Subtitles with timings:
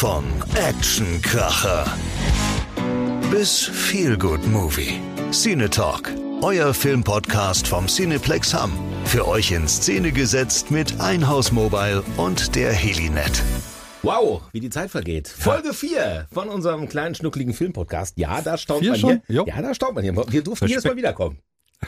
[0.00, 1.84] Von Actionkracher
[3.30, 4.98] bis Feelgood Movie.
[5.30, 6.10] Cine Talk,
[6.40, 8.72] euer Filmpodcast vom Cineplex Hamm.
[9.04, 13.42] Für euch in Szene gesetzt mit Einhaus Mobile und der Helinet.
[14.02, 15.28] Wow, wie die Zeit vergeht.
[15.28, 18.16] Folge 4 von unserem kleinen schnuckligen Filmpodcast.
[18.16, 19.22] Ja, da staunt Vier man schon?
[19.26, 19.36] hier.
[19.36, 19.44] Jo.
[19.46, 20.16] Ja, da staunt man hier.
[20.16, 21.40] Wir durften jedes Mal wiederkommen.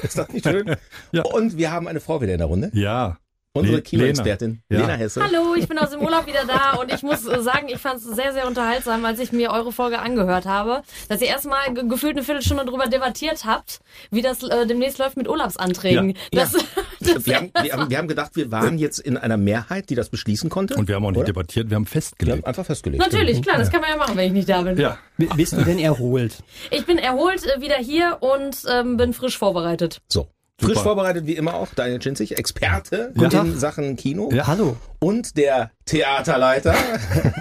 [0.02, 0.76] Ist das nicht schön?
[1.12, 1.22] Ja.
[1.22, 2.70] Und wir haben eine Frau wieder in der Runde.
[2.74, 3.16] Ja.
[3.54, 4.82] Unsere Kinoexpertin, Lena.
[4.82, 4.98] Lena, Ja.
[4.98, 5.22] Hesse.
[5.22, 7.96] Hallo, ich bin aus dem Urlaub wieder da und ich muss äh, sagen, ich fand
[7.98, 11.86] es sehr, sehr unterhaltsam, als ich mir eure Folge angehört habe, dass ihr erstmal ge
[11.86, 16.14] gefühlt eine Viertelstunde darüber debattiert habt, wie das äh, demnächst läuft mit Urlaubsanträgen.
[16.32, 16.44] Ja.
[16.44, 16.52] Das,
[17.00, 19.96] das Wir haben, wir, haben, wir haben gedacht, wir waren jetzt in einer Mehrheit, die
[19.96, 20.74] das beschließen konnte.
[20.76, 21.26] Und wir haben auch nicht Oder?
[21.26, 22.46] debattiert, wir haben Wir haben festgelegt.
[22.46, 23.02] einfach festgelegt.
[23.02, 24.78] Natürlich, klar, das kann man ja machen, wenn ich nicht da bin.
[24.78, 24.96] Ja.
[25.36, 26.38] Bist du denn erholt?
[26.70, 30.00] Ich bin erholt äh, wieder hier und ähm, bin frisch vorbereitet.
[30.08, 30.28] So.
[30.62, 30.82] Frisch Super.
[30.82, 33.42] vorbereitet wie immer auch Daniel Schinzig, Experte Ja.
[33.42, 34.30] in Sachen Kino.
[34.32, 34.46] Ja.
[34.46, 34.76] Hallo.
[35.00, 36.74] Und der Theaterleiter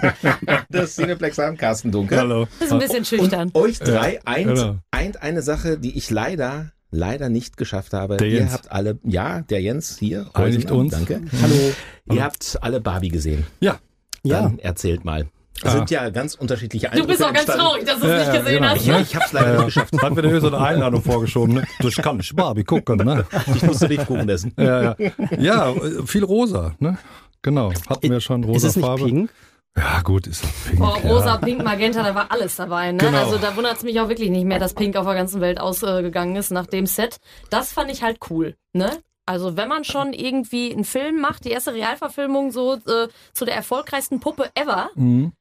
[0.68, 2.18] des Cineplex Heim, Carsten Dunkel.
[2.18, 2.46] Hallo.
[2.58, 3.50] Das ist ein bisschen schüchtern.
[3.52, 4.76] Und euch drei eint, genau.
[4.90, 8.16] eint eine Sache, die ich leider, leider nicht geschafft habe.
[8.16, 8.52] Der Ihr Jens.
[8.52, 10.28] habt alle, ja, der Jens hier.
[10.34, 10.92] Einigt Heusener, uns.
[10.92, 11.20] Danke.
[11.40, 11.72] Hallo.
[12.12, 13.46] Ihr habt alle Barbie gesehen.
[13.60, 13.78] Ja.
[14.24, 14.42] Ja.
[14.42, 15.26] Dann erzählt mal.
[15.62, 15.70] Es Ah.
[15.72, 18.26] sind ja ganz unterschiedliche Du bist Eindrücke auch ganz traurig, dass du es Ja, nicht
[18.26, 18.68] ja, gesehen genau.
[18.74, 18.86] hast.
[18.86, 20.02] Ja, ich hab's leider nicht geschafft.
[20.02, 21.64] Hat mir der so eine Einladung vorgeschoben, ne?
[21.80, 23.24] Du ich kann nicht Barbie gucken, ne?
[23.54, 24.52] Ich musste Lebkuchen essen.
[24.58, 24.96] Ja, ja.
[25.38, 26.98] Ja, äh, viel rosa, ne?
[27.42, 27.72] Genau.
[27.88, 29.04] Hatten wir schon rosa Ist es nicht Farbe.
[29.04, 29.30] pink?
[29.76, 30.80] Ja, gut, ist pink.
[30.82, 31.10] Oh, ja.
[31.10, 32.92] rosa, pink, magenta, da war alles dabei.
[32.92, 32.98] Ne?
[32.98, 33.18] Genau.
[33.18, 35.58] Also da wundert es mich auch wirklich nicht mehr, dass pink auf der ganzen Welt
[35.60, 37.16] ausgegangen ist nach dem Set.
[37.50, 38.54] Das fand ich halt cool.
[38.74, 38.90] Ne?
[39.24, 43.54] Also wenn man schon irgendwie einen Film macht, die erste Realverfilmung so äh, zu der
[43.54, 45.32] erfolgreichsten Puppe ever, Mhm.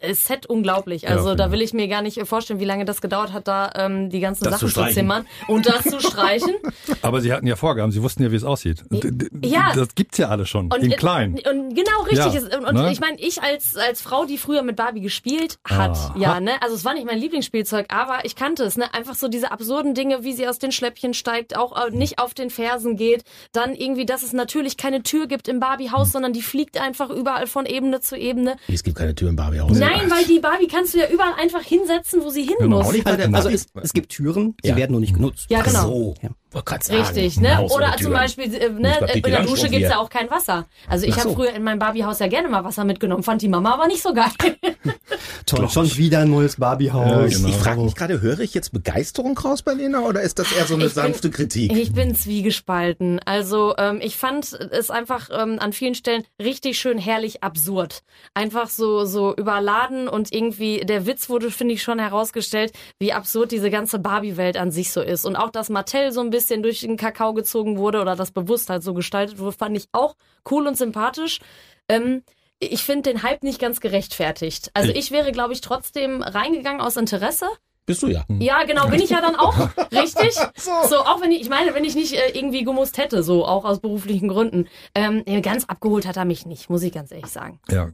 [0.00, 1.02] Äh, Set unglaublich.
[1.02, 3.32] Ja, Also auf jeden da will ich mir gar nicht vorstellen, wie lange das gedauert
[3.32, 4.94] hat, da ähm, die ganzen Das zu Sachen zu, streichen.
[4.94, 6.54] zimmern und das zu streichen.
[7.02, 8.82] Aber sie hatten ja Vorgaben, sie wussten ja, wie es aussieht.
[9.42, 9.72] Ja.
[9.74, 11.32] Das gibt's ja alle schon, Und, in klein.
[11.34, 12.18] Und, genau richtig.
[12.18, 12.92] Ja, ist, und ne?
[12.92, 16.14] ich meine, ich als, als Frau, die früher mit Barbie gespielt hat, Aha.
[16.18, 19.28] ja, ne, also es war nicht mein Lieblingsspielzeug, aber ich kannte es, ne, einfach so
[19.28, 22.96] diese absurden Dinge, wie sie aus den Schläppchen steigt, auch äh, nicht auf den Fersen
[22.96, 27.10] geht, dann irgendwie, dass es natürlich keine Tür gibt im Barbie-Haus, sondern die fliegt einfach
[27.10, 28.56] überall von Ebene zu Ebene.
[28.68, 29.78] Es gibt keine Tür im Barbie-Haus.
[29.78, 32.78] Nein, weil die Barbie kannst du ja überall einfach hinsetzen, wo sie hin Genau.
[32.82, 32.86] muss.
[33.04, 33.54] Also Barbie.
[33.54, 34.76] es, es gibt Türen, sie Ja.
[34.76, 35.46] werden nur nicht genutzt.
[35.50, 35.82] Ja, genau.
[35.88, 36.14] So.
[36.22, 36.30] Ja.
[36.52, 37.56] Sagen, Richtig, ne?
[37.58, 38.12] Haus Oder zum.
[38.12, 39.88] Beispiel, äh, ne, bei in der Dusche gibt's hier.
[39.90, 40.66] ja auch kein Wasser.
[40.88, 41.34] Also ich Ach habe so.
[41.36, 44.12] früher in meinem Barbie-Haus ja gerne mal Wasser mitgenommen, fand die Mama aber nicht so
[44.12, 44.30] geil.
[45.46, 47.08] Toll, schon wieder ein neues Barbiehaus.
[47.10, 47.48] Ja, Ich, genau.
[47.48, 50.66] ich frage mich gerade, höre ich jetzt Begeisterung raus bei Lena oder ist das eher
[50.66, 51.72] so eine Ich bin- sanfte Kritik?
[51.76, 53.20] Ich bin zwiegespalten.
[53.24, 58.02] Also ähm, ich fand es einfach ähm, an vielen Stellen richtig schön herrlich absurd.
[58.34, 63.52] Einfach so so überladen und irgendwie der Witz wurde finde ich schon herausgestellt, wie absurd
[63.52, 66.80] diese ganze Barbie-Welt an sich so ist und auch dass Mattel so ein bisschen durch
[66.80, 70.16] den Kakao gezogen wurde oder das bewusst halt so gestaltet wurde, fand ich auch
[70.50, 71.40] cool und sympathisch.
[71.88, 72.22] Ähm,
[72.58, 74.70] ich finde den Hype nicht ganz gerechtfertigt.
[74.74, 77.46] Also Ich- wäre, glaube ich, trotzdem reingegangen aus Interesse.
[77.86, 78.24] Bist du ja.
[78.38, 79.54] Ja, genau, bin ich ja dann auch.
[79.92, 80.36] Richtig?
[80.88, 80.98] So.
[80.98, 83.80] auch wenn ich, ich meine, wenn ich nicht äh, irgendwie gemusst hätte, so, auch aus
[83.80, 84.68] beruflichen Gründen.
[84.94, 87.58] Ähm, ganz abgeholt hat er mich nicht, muss ich ganz ehrlich sagen.
[87.70, 87.88] Ja,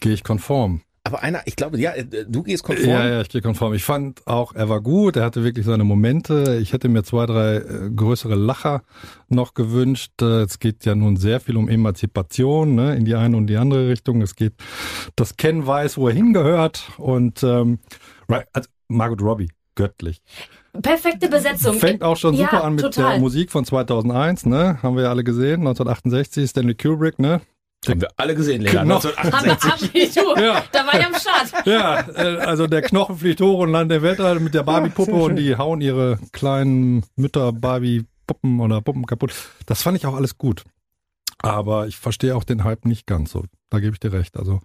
[0.00, 0.82] gehe ich konform.
[1.06, 2.88] Aber einer, ich glaube, ja, äh, du gehst konform.
[2.88, 3.74] Ja, ja, ich gehe konform.
[3.74, 6.58] Ich fand auch, er war gut, er hatte wirklich seine Momente.
[6.60, 8.82] Ich hätte mir zwei, drei äh, größere Lacher
[9.28, 10.20] noch gewünscht.
[10.20, 13.56] Äh, es geht ja nun sehr viel um Emanzipation, ne, in die eine und die
[13.56, 14.20] andere Richtung.
[14.20, 14.54] Es geht,
[15.14, 16.90] dass Ken weiß, wo er hingehört.
[16.98, 17.78] Und ähm,
[18.28, 20.22] right, also Margot Robbie, göttlich.
[20.82, 21.76] Perfekte Besetzung.
[21.76, 23.12] Fängt auch schon Ja, super an mit total.
[23.12, 24.82] der Musik von 2001, ne?
[24.82, 27.40] Haben wir ja alle gesehen, 1968, Stanley Kubrick, ne?
[27.88, 28.80] Haben wir alle gesehen, Lena.
[28.80, 29.70] 1968.
[29.70, 30.40] Hab, hab ich, du.
[30.40, 30.64] Ja.
[30.72, 31.66] Da war ich am Start.
[31.66, 35.36] Ja, äh, also der Knochen fliegt hoch und landet im Weltall mit der Barbie-Puppe und
[35.36, 39.32] die hauen ihre kleinen Mütter Barbie-Puppen oder Puppen kaputt.
[39.66, 40.64] Das fand ich auch alles gut.
[41.38, 43.44] Aber ich verstehe auch den Hype nicht ganz so.
[43.70, 44.36] Da gebe ich dir recht.
[44.36, 44.60] Also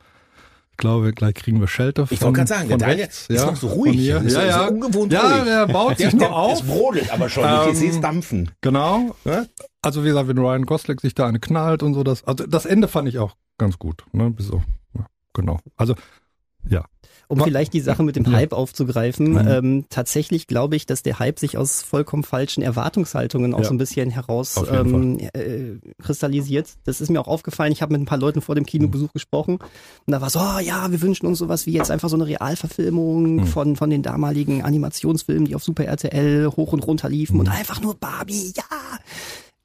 [0.72, 3.38] ich glaube, gleich kriegen wir Schelte von Ich wollte gerade sagen, der Daniel rechts, ist
[3.40, 3.96] ja, noch so ruhig.
[3.98, 4.18] mir.
[4.22, 4.68] Ist Ja, ist so ja.
[4.68, 5.44] ungewohnt ja, ruhig.
[5.44, 6.54] der baut sich Der, der, auf.
[6.54, 7.44] Es brodelt aber schon.
[7.44, 8.52] ich Ähm, sehe es dampfen.
[8.62, 9.16] Genau.
[9.26, 9.46] Ja?
[9.82, 12.66] Also wie gesagt, wenn Ryan Gosling sich da eine knallt und so, das, also das
[12.66, 14.04] Ende fand ich auch ganz gut.
[14.12, 14.32] Ne?
[14.32, 14.64] Bis so,
[14.98, 15.60] ja, genau.
[15.76, 15.96] Also
[16.68, 16.86] ja.
[17.32, 18.32] Um Ma- vielleicht die Sache mit dem Ja.
[18.34, 19.48] Hype aufzugreifen, Mhm.
[19.48, 23.66] ähm, tatsächlich glaube ich, dass der Hype sich aus vollkommen falschen Erwartungshaltungen auch Ja.
[23.66, 26.68] so ein bisschen heraus ähm, äh, kristallisiert.
[26.84, 27.72] Das ist mir auch aufgefallen.
[27.72, 30.60] Ich habe mit ein paar Leuten vor dem Kinobesuch gesprochen und da war so, oh,
[30.60, 33.48] ja, wir wünschen uns sowas wie jetzt einfach so eine Realverfilmung Mhm.
[33.48, 37.40] von, von den damaligen Animationsfilmen, die auf Super RTL hoch und runter liefen Mhm.
[37.40, 38.64] und einfach nur Barbie, ja.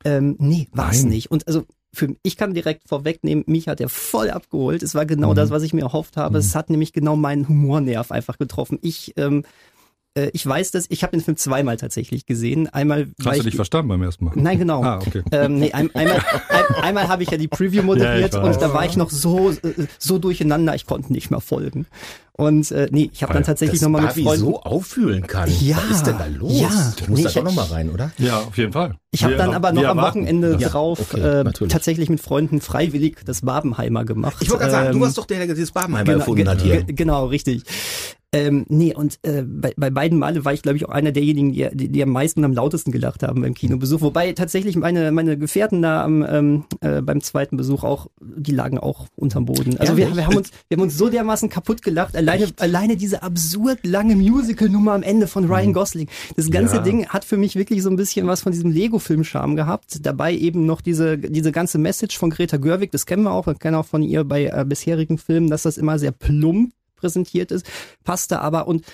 [0.04, 1.30] Ähm, nee, war es nicht.
[1.32, 4.82] Und also für, ich kann direkt vorwegnehmen, mich hat er voll abgeholt.
[4.82, 5.36] Es war genau Mhm.
[5.36, 6.38] das, was ich mir erhofft habe.
[6.38, 8.78] Es hat nämlich genau meinen Humornerv einfach getroffen.
[8.82, 9.44] Ich ähm,
[10.16, 12.68] äh, ich weiß das, ich habe den Film zweimal tatsächlich gesehen.
[12.68, 14.32] Einmal Hast du ich, dich verstanden beim ersten Mal?
[14.34, 14.82] Nein, genau.
[14.82, 15.22] Ah, okay.
[15.32, 16.16] Ähm, nee, ein, einmal,
[16.48, 19.52] ein, einmal habe ich ja die Preview moderiert Ja, und da war ich noch so
[19.98, 21.86] so durcheinander, ich konnte nicht mehr folgen.
[22.38, 24.38] Und äh, nee, ich habe dann tatsächlich nochmal mit Freunden.
[24.44, 25.48] so auffühlen kann.
[25.62, 26.52] Ja, Was ist denn da los?
[26.60, 26.68] ja.
[26.68, 28.10] Du musst Nee, da ich- doch nochmal rein, oder?
[28.18, 28.96] Ja, auf jeden Fall.
[29.10, 29.96] Ich habe dann aber noch am.
[29.96, 34.36] Wochenende Ja, drauf okay, äh, tatsächlich mit Freunden freiwillig das Babenheimer gemacht.
[34.42, 36.60] Ich wollte gerade sagen, du Ähm, warst doch der, der dieses Babenheimer genau, erfunden hat
[36.60, 36.82] hier.
[36.82, 37.62] ge- Genau, richtig.
[38.36, 41.52] Ähm, nee, und äh, bei, bei beiden Male war ich, glaube ich, auch einer derjenigen,
[41.52, 44.02] die, die, die am meisten und am lautesten gelacht haben beim Kinobesuch.
[44.02, 48.78] Wobei tatsächlich meine, meine Gefährten da am, ähm, äh, beim zweiten Besuch auch, die lagen
[48.78, 49.78] auch unterm Boden.
[49.78, 50.18] Also wir, Ehrlich?
[50.18, 52.14] wir, haben uns, wir haben uns so dermaßen kaputt gelacht.
[52.14, 56.08] Alleine, alleine diese absurd lange Musical-Nummer am Ende von Ryan Gosling.
[56.36, 56.82] Das ganze Ja.
[56.82, 60.04] Ding hat für mich wirklich so ein bisschen was von diesem Lego-Film-Charme gehabt.
[60.04, 63.54] Dabei eben noch diese, diese ganze Message von Greta Gerwig, das kennen wir auch, wir
[63.54, 67.66] kennen auch von ihr bei äh, bisherigen Filmen, dass das immer sehr plump präsentiert ist,
[68.04, 68.84] passte aber und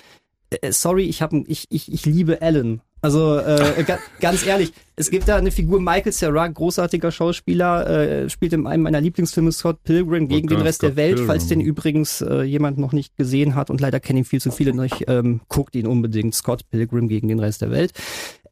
[0.49, 2.81] äh, sorry, ich habe ich, ich ich liebe Alan.
[3.01, 8.29] Also äh, ga, ganz ehrlich, es gibt da eine Figur Michael Serra, großartiger Schauspieler, äh,
[8.29, 11.27] spielt in einem meiner Lieblingsfilme Scott Pilgrim gegen den Gott, Rest der Scott Welt, Pilgrim.
[11.27, 14.51] falls den übrigens äh, jemand noch nicht gesehen hat und leider kennen ihn viel zu
[14.51, 16.33] viele nicht, ähm, guckt ihn unbedingt.
[16.33, 17.91] Scott Pilgrim gegen den Rest der Welt.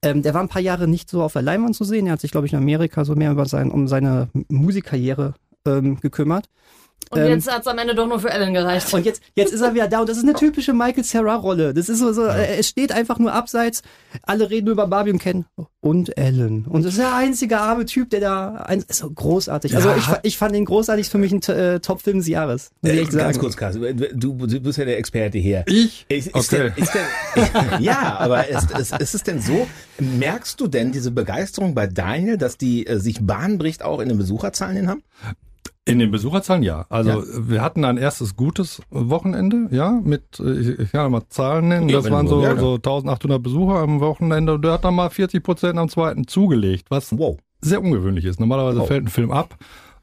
[0.02, 2.08] Ähm, der war ein paar Jahre nicht so auf der Leinwand zu sehen.
[2.08, 5.34] Er hat sich, glaube ich, in Amerika so mehr über sein, um seine Musikkarriere
[5.66, 6.50] ähm, gekümmert.
[7.10, 8.94] Und Ähm, jetzt hat's am Ende doch nur für Ellen gereicht.
[8.94, 11.74] Und jetzt, jetzt ist er wieder da und das ist eine typische Michael Serra-Rolle.
[11.74, 13.82] Das ist so, so äh, es steht einfach nur abseits,
[14.24, 15.46] alle reden über Barbie und Ken
[15.82, 16.66] und Ellen.
[16.68, 19.76] Und das ist der einzige arme Typ, der da, ein, ist so großartig.
[19.76, 19.98] Also Ja.
[19.98, 22.70] ich, fa- ich fand den großartig, ist für mich ein äh, Top-Film des Jahres.
[22.82, 23.40] Muss ich Äh, ganz sagen.
[23.40, 25.64] kurz, Carsten, du, du bist ja der Experte hier.
[25.68, 26.06] Ich?
[26.08, 26.72] Ist, ist Okay.
[26.76, 29.68] denn, ist denn, ja, aber ist, ist, ist es denn so,
[30.00, 34.08] merkst du denn diese Begeisterung bei Daniel, dass die äh, sich Bahn bricht auch in
[34.08, 35.04] den Besucherzahlen hin haben?
[35.86, 36.86] In den Besucherzahlen ja.
[36.90, 37.24] Also Ja.
[37.50, 42.10] wir hatten ein erstes gutes Wochenende, ja, mit, ich, ich kann mal Zahlen nennen, das
[42.12, 45.90] waren so, so 1800 Besucher am Wochenende und der hat dann mal 40 Prozent am
[45.90, 47.40] zweiten zugelegt, was Wow.
[47.62, 48.40] sehr ungewöhnlich ist.
[48.40, 48.88] Normalerweise Wow.
[48.88, 49.58] fällt ein Film ab.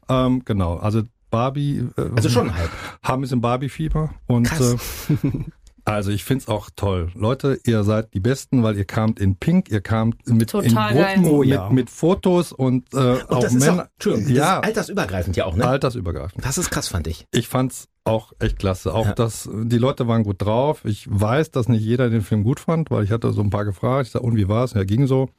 [0.09, 2.69] Ähm, genau, also Barbie, äh, Also schon halb.
[3.03, 5.07] haben ein bisschen Barbie-Fieber und Krass.
[5.09, 5.15] äh,
[5.89, 7.11] also ich find's auch toll.
[7.15, 10.75] Leute, ihr seid die Besten, weil ihr kamt in Pink, ihr kamt mit Total in
[10.75, 11.31] Gruppen, geil.
[11.31, 11.65] Oh, ja.
[11.65, 13.89] mit, mit Fotos und, äh, Und auch das ist Männer.
[14.03, 15.67] auch, ja, das ist altersübergreifend ja auch, ne?
[15.67, 16.43] altersübergreifend.
[16.45, 17.25] Das ist krass, fand ich.
[17.31, 18.93] Ich fand's auch echt klasse.
[18.93, 19.13] Auch Ja.
[19.13, 20.83] das, die Leute waren gut drauf.
[20.85, 23.65] Ich weiß, dass nicht jeder den Film gut fand, weil ich hatte so ein paar
[23.65, 24.07] gefragt.
[24.07, 24.73] Ich sag, und wie war's?
[24.73, 25.29] Ja, ging so.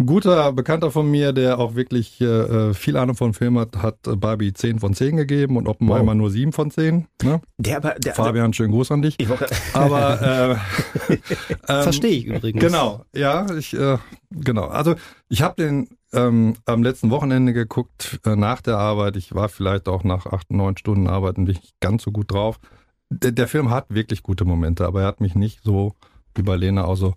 [0.00, 4.06] Ein guter Bekannter von mir, der auch wirklich äh, viel Ahnung von Film hat, hat
[4.06, 6.18] äh, Barbie 10 von 10 gegeben und Oppenheimer Wow.
[6.18, 7.08] nur 7 von 10.
[7.24, 7.40] Ne?
[7.56, 9.16] Der aber, der, Fabian, schönen Gruß an dich.
[9.18, 11.12] ich wollte, Aber äh,
[11.68, 12.62] ähm, Verstehe ich übrigens.
[12.62, 13.98] Genau, ja, ich äh,
[14.30, 14.66] genau.
[14.66, 14.94] Also
[15.28, 19.16] ich habe den ähm, am letzten Wochenende geguckt äh, nach der Arbeit.
[19.16, 22.60] Ich war vielleicht auch nach acht, neun Stunden Arbeit nicht ganz so gut drauf.
[23.10, 25.94] Der, der Film hat wirklich gute Momente, aber er hat mich nicht so
[26.36, 27.14] wie bei Lena auch so.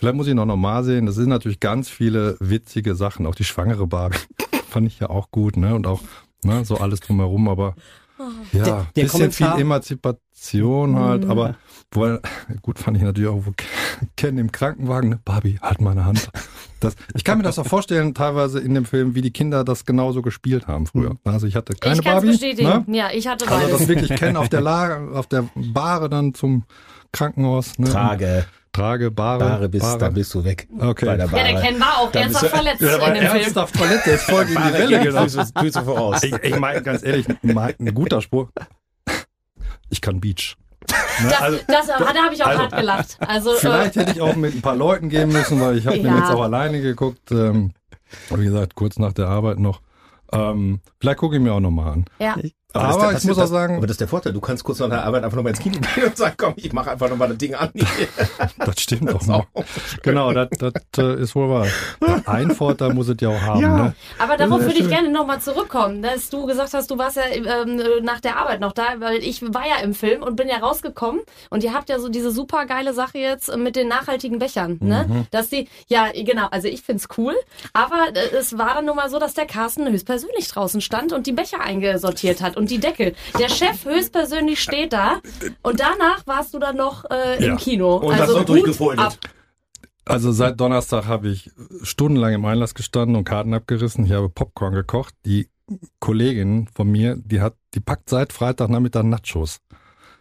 [0.00, 1.04] Vielleicht muss ich noch normal sehen.
[1.04, 3.26] Das sind natürlich ganz viele witzige Sachen.
[3.26, 4.16] Auch die schwangere Barbie
[4.70, 5.74] fand ich ja auch gut, ne?
[5.74, 6.00] Und auch
[6.42, 7.74] ne, so alles drumherum, aber
[8.52, 11.30] ja, Der- der bisschen Kommentar- viel Emanzipation halt, Ja.
[11.30, 11.54] aber
[11.90, 12.18] wo,
[12.62, 13.52] gut fand ich natürlich auch, wo
[14.16, 15.20] Ken im Krankenwagen, ne?
[15.22, 16.30] Barbie, halt meine Hand.
[16.80, 19.84] Das, ich kann mir das auch vorstellen, teilweise in dem Film, wie die Kinder das
[19.84, 21.16] genauso gespielt haben früher.
[21.24, 22.28] Also ich hatte keine ich Barbie.
[22.28, 22.84] bestätigen.
[22.86, 22.96] Ne?
[22.96, 23.78] Ja, ich hatte Also beides.
[23.78, 26.64] das wirklich Ken auf der Lage, auf der Bahre dann zum
[27.12, 27.78] Krankenhaus.
[27.78, 27.88] Ne?
[27.90, 29.40] Trage, Trage, Bahre.
[29.40, 29.98] Bahre bist, Bahre.
[29.98, 30.68] dann bist du weg.
[30.78, 31.06] Okay.
[31.06, 31.44] Bei der ja, Bahre.
[31.52, 33.42] der Ken war auch Da ernsthaft bist du- verletzt Ja, der war in dem Film.
[33.42, 35.44] ernsthaft verletzt, der ist voll gegen die Welle gelaufen.
[35.58, 36.22] Füße, voraus.
[36.22, 38.48] Ich, ich meine, ganz ehrlich, ein guter Spruch.
[39.90, 40.56] Ich kann Beach.
[41.22, 41.30] Ne?
[41.30, 43.16] Das, Also, das, da habe ich auch also- hart gelacht.
[43.20, 45.96] Also, Vielleicht äh, hätte ich auch mit ein paar Leuten gehen müssen, weil ich habe
[45.98, 46.02] Ja.
[46.02, 47.30] den jetzt auch alleine geguckt.
[47.32, 47.72] Ähm,
[48.30, 49.80] wie gesagt, kurz nach der Arbeit noch.
[50.32, 52.04] Ähm, vielleicht gucke ich mir auch nochmal an.
[52.18, 52.34] ja.
[52.40, 54.32] das Aber ist der- ich das muss auch das- sagen- aber das ist der Vorteil.
[54.32, 56.72] Du kannst kurz nach der Arbeit einfach nochmal ins Kino gehen und sagen, komm, ich
[56.72, 57.70] mache einfach nochmal das Ding an.
[58.58, 59.36] Das stimmt mal.
[59.36, 59.46] auch
[60.02, 61.66] Genau, das, das äh, ist wohl wahr.
[62.26, 63.60] Ein Vorteil muss es ja auch haben.
[63.60, 63.76] Ja.
[63.76, 63.94] Ne?
[64.18, 67.22] Aber darauf Ja, würde ich gerne nochmal zurückkommen, dass du gesagt hast, du warst ja
[67.32, 70.58] ähm, nach der Arbeit noch da, weil ich war ja im Film und bin ja
[70.58, 74.78] rausgekommen und ihr habt ja so diese super geile Sache jetzt mit den nachhaltigen Bechern,
[74.80, 75.06] ne?
[75.08, 75.26] Mhm.
[75.30, 77.34] Dass die, ja genau, also ich find's cool,
[77.72, 81.26] aber äh, es war dann nun mal so, dass der Carsten höchstpersönlich draußen stand und
[81.26, 83.14] die Becher eingesortiert hat und die Deckel.
[83.38, 85.20] Der Chef höchstpersönlich steht da
[85.62, 87.52] und danach warst du dann noch äh, Ja.
[87.52, 87.96] im Kino.
[87.96, 89.04] Und das also Hut durchgefoldet.
[89.04, 89.14] ab.
[90.04, 91.50] Also seit Donnerstag habe ich
[91.82, 94.04] stundenlang im Einlass gestanden und Karten abgerissen.
[94.04, 95.14] Ich habe Popcorn gekocht.
[95.24, 95.48] Die
[96.00, 99.60] Kollegin von mir, die hat, die packt seit Freitagnachmittag Nachos.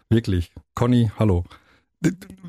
[0.10, 0.52] Wirklich.
[0.76, 1.44] Conny, hallo.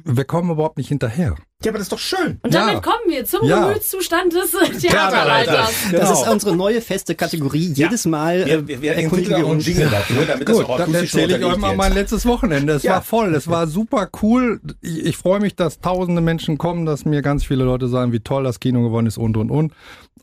[0.04, 1.35] Wir kommen überhaupt nicht hinterher.
[1.62, 2.38] Ja, aber das ist doch schön.
[2.43, 2.67] Und Ja.
[2.67, 3.67] damit kommen wir zum Ja.
[3.69, 4.50] Gemütszustand des
[4.81, 5.71] Theaterleiters.
[5.90, 5.99] Genau.
[6.00, 7.73] Das ist unsere neue feste Kategorie.
[7.75, 9.67] Jedes Mal Wir, äh, wir, wir erkundigen wir uns.
[9.67, 12.73] Jingle dafür, damit das Gut, auch dann erzähle ich euch mal mein letztes Wochenende.
[12.75, 12.95] Es Ja.
[12.95, 14.61] war voll, es war super cool.
[14.81, 18.21] Ich, ich freue mich, dass tausende Menschen kommen, dass mir ganz viele Leute sagen, wie
[18.21, 19.75] toll das Kino geworden ist und und und.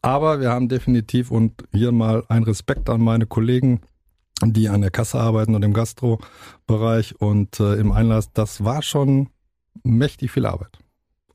[0.01, 3.81] Aber wir haben definitiv und hier mal ein Respekt an meine Kollegen,
[4.43, 8.31] die an der Kasse arbeiten und im Gastrobereich und äh, im Einlass.
[8.33, 9.29] Das war schon
[9.83, 10.79] mächtig viel Arbeit.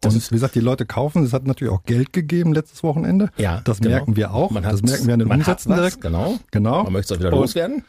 [0.02, 1.24] Das und ist- wie gesagt, die Leute kaufen.
[1.24, 3.30] Es hat natürlich auch Geld gegeben letztes Wochenende.
[3.38, 3.90] Ja, Das genau.
[3.96, 4.50] merken wir auch.
[4.50, 6.00] Man das hat's- merken wir an den Umsätzen was, direkt.
[6.02, 6.38] Genau.
[6.50, 6.82] Genau.
[6.84, 7.84] Man möchte es auch wieder Und- loswerden.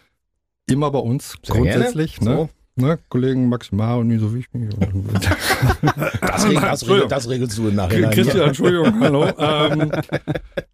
[0.67, 2.19] Immer bei uns Sehr grundsätzlich.
[2.19, 2.35] gerne.
[2.35, 2.49] Ne?
[2.75, 2.99] Ne?
[3.09, 4.69] Kollegen maximal und nie so wichtig.
[6.21, 8.11] Das, regel, das, regel, das regelst du im Nachhinein.
[8.11, 9.27] Christian, Entschuldigung, hallo.
[9.37, 9.91] Ähm,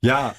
[0.02, 0.34] ja,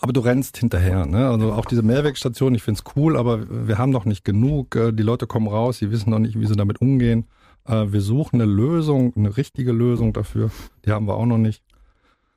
[0.00, 1.06] aber du rennst hinterher.
[1.06, 1.28] Ne?
[1.28, 4.76] Also auch diese Mehrwegstation, ich find's cool, aber wir haben noch nicht genug.
[4.76, 7.26] Äh, Die Leute kommen raus, sie wissen noch nicht, wie sie damit umgehen.
[7.68, 10.50] Äh, Wir suchen eine Lösung, eine richtige Lösung dafür.
[10.84, 11.62] Die haben wir auch noch nicht.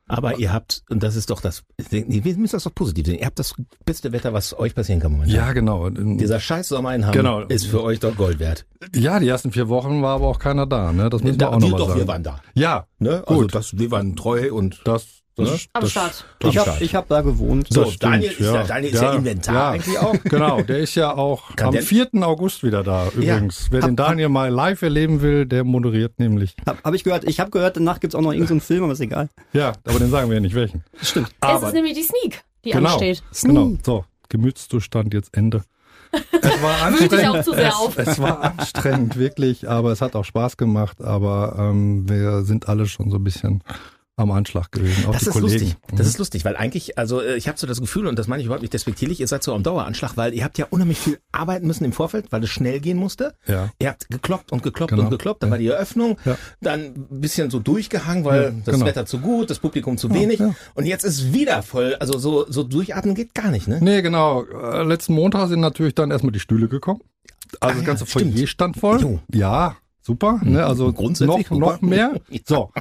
[0.07, 3.25] Aber ihr habt, und das ist doch das, wir müssen das doch positiv sehen, ihr
[3.25, 3.53] habt das
[3.85, 5.33] beste Wetter, was euch passieren kann momentan.
[5.33, 5.89] Ja, genau.
[5.89, 7.39] Dieser scheiß Sommer in Hamm Genau.
[7.43, 8.65] ist für euch doch Gold wert.
[8.93, 10.91] Ja, die ersten vier Wochen war aber auch keiner da.
[10.91, 11.09] Ne?
[11.09, 11.99] Das müssen wir Da, auch wir nochmal doch, sagen.
[12.01, 12.41] wir waren da.
[12.55, 13.23] ja, Ne?
[13.25, 13.55] Also Gut.
[13.55, 15.59] das, wir waren treu und das, Ne?
[15.73, 16.25] Am das Start.
[16.43, 17.67] Ich habe hab da gewohnt.
[17.69, 20.15] So, Das stimmt, Daniel ist ja, Daniel ist ja, Inventar eigentlich auch.
[20.23, 22.09] Genau, der ist ja auch Kann am der- 4.
[22.21, 23.67] August wieder da übrigens.
[23.71, 26.55] Wer den Daniel mal live erleben will, der moderiert nämlich.
[26.65, 27.23] Hab, hab ich gehört.
[27.25, 29.29] Ich habe gehört, danach gibt's auch noch irgendeinen so Film, aber ist egal.
[29.53, 30.83] Ja, aber den sagen wir ja nicht welchen.
[31.01, 31.27] Stimmt.
[31.29, 33.23] Es Aber ist nämlich die Sneak, die genau, ansteht.
[33.41, 33.73] genau.
[33.85, 35.63] So, Gemütszustand jetzt Ende.
[36.41, 37.27] Es war anstrengend.
[37.37, 37.97] auch zu sehr es, auf.
[37.97, 41.01] es war anstrengend, wirklich, aber es hat auch Spaß gemacht.
[41.01, 43.63] Aber ähm, wir sind alle schon so ein bisschen
[44.21, 45.05] am Anschlag gewesen.
[45.07, 45.51] Auch Das ist Kollegen.
[45.53, 45.75] lustig.
[45.95, 48.41] Das ist lustig, weil eigentlich, also äh, ich habe so das Gefühl, und das meine
[48.41, 51.19] ich überhaupt nicht despektierlich, ihr seid so am Daueranschlag, weil ihr habt ja unheimlich viel
[51.31, 53.33] arbeiten müssen im Vorfeld, weil es schnell gehen musste.
[53.47, 53.69] Ja.
[53.79, 55.03] Ihr habt gekloppt und gekloppt Genau.
[55.03, 56.37] und gekloppt, dann war die Eröffnung, Ja.
[56.61, 58.85] dann ein bisschen so durchgehangen, weil Ja, das genau.
[58.85, 60.39] Wetter zu gut, das Publikum zu wenig.
[60.39, 60.53] ja.
[60.75, 63.79] Und jetzt ist wieder voll, also so, so durchatmen geht gar nicht, ne?
[63.81, 64.43] Nee, genau.
[64.43, 67.01] Äh, letzten Montag sind natürlich dann erstmal die Stühle gekommen.
[67.59, 68.09] Also Ah, das ganze ja.
[68.31, 69.01] Foyer stand voll.
[69.01, 69.19] Jo.
[69.33, 70.39] Ja, super.
[70.43, 70.65] Ne?
[70.65, 72.13] Also Grundsätzlich noch, noch mehr.
[72.47, 72.71] So.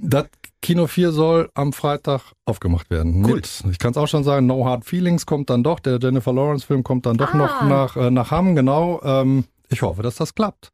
[0.00, 0.26] Das
[0.62, 3.24] Kino 4 soll am Freitag aufgemacht werden.
[3.24, 3.36] Cool.
[3.36, 5.80] Mit, ich kann es auch schon sagen, No Hard Feelings kommt dann doch.
[5.80, 7.36] Der Jennifer Lawrence Film kommt dann doch Ah.
[7.36, 9.00] noch nach, äh, nach Hamm, genau.
[9.02, 10.72] Ähm, ich hoffe, dass das klappt.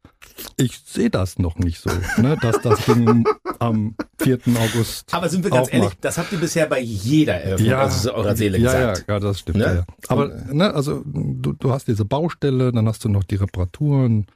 [0.57, 1.89] Ich sehe das noch nicht so,
[2.21, 3.25] ne, dass das Ding
[3.59, 4.39] am 4.
[4.57, 5.73] August Aber sind wir ganz aufmacht.
[5.83, 7.83] ehrlich, das habt ihr bisher bei jeder Eröffnung Ja.
[7.83, 9.05] aus eurer Seele ja, gesagt.
[9.07, 9.57] Ja, ja, das stimmt.
[9.59, 9.85] Ne?
[9.87, 9.95] Ja.
[10.07, 14.27] Aber ne, also du, du hast diese Baustelle, dann hast du noch die Reparaturen.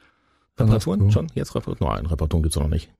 [0.59, 1.09] Reparaturen?
[1.11, 1.27] Schon?
[1.35, 1.93] Jetzt Reparaturen?
[1.95, 2.91] Nein, Reparaturen gibt's noch nicht.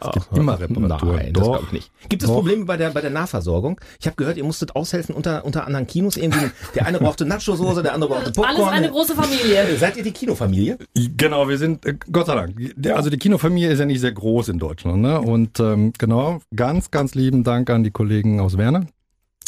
[0.00, 1.16] Es gibt immer Reparaturen.
[1.16, 1.90] Nein, das glaube ich nicht.
[2.08, 2.36] Gibt es Doch.
[2.36, 3.80] Probleme bei der, bei der Nahversorgung?
[4.00, 6.16] Ich habe gehört, ihr musstet aushelfen unter, unter anderen Kinos.
[6.16, 8.56] Irgendwie, der eine brauchte Nacho-Soße, der andere brauchte Popcorn.
[8.56, 9.76] Alles eine große Familie.
[9.76, 10.78] Seid ihr die Kinofamilie?
[11.16, 12.54] Genau, wir sind, äh, Gott sei Dank.
[12.76, 15.00] Die- Also die Kinofamilie ist ja nicht sehr groß in Deutschland.
[15.02, 15.20] Ne?
[15.20, 18.86] Und ähm, genau, ganz, ganz lieben Dank an die Kollegen aus Werner.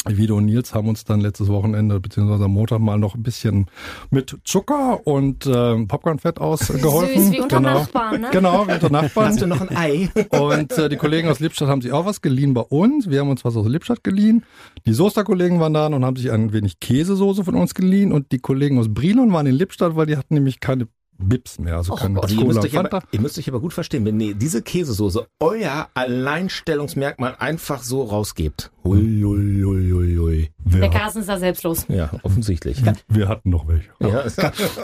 [0.07, 3.67] Vido und Nils haben uns dann letztes Wochenende beziehungsweise am Montag mal noch ein bisschen
[4.09, 7.23] mit Zucker und ähm, Popcornfett ausgeholfen.
[7.23, 7.73] Süß, wie unter genau.
[7.73, 8.29] Nachbarn, ne?
[8.31, 9.27] Genau, wie unter Nachbarn.
[9.27, 10.09] Hast du noch ein Ei?
[10.31, 13.09] Und äh, die Kollegen aus Lippstadt haben sich auch was geliehen bei uns.
[13.09, 14.43] Wir haben uns was aus Lippstadt geliehen.
[14.85, 18.11] Die Soester-Kollegen waren da und haben sich ein wenig Käsesoße von uns geliehen.
[18.11, 20.87] Und die Kollegen aus Brilon waren in Lippstadt, weil die hatten nämlich keine
[21.21, 22.23] Bips mehr, also Oh keine Gott.
[22.25, 25.27] Also ihr, müsst euch aber, ihr müsst euch aber gut verstehen, wenn ihr diese Käsesoße
[25.39, 28.71] euer Alleinstellungsmerkmal einfach so rausgebt.
[28.83, 30.51] Ui, ui, ui, ui, ui.
[30.65, 31.85] Der Carsten ist da selbstlos.
[31.87, 32.81] Ja, offensichtlich.
[33.07, 33.89] wir hatten noch welche.
[33.99, 34.23] Ja.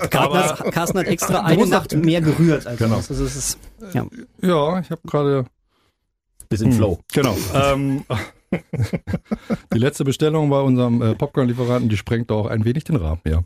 [0.10, 2.68] Carsten hat, Carsten hat extra eine Nacht mehr gerührt.
[2.68, 2.98] Also Genau.
[2.98, 3.60] das ist, das ist,
[3.94, 4.06] ja.
[4.42, 5.46] Ja, ich habe gerade
[6.50, 7.00] Bisschen Flow.
[7.14, 7.36] Genau.
[7.54, 8.04] ähm,
[9.74, 13.42] die letzte Bestellung bei unserem äh, Popcorn-Lieferanten, die sprengt auch ein wenig den Rahmen, ja.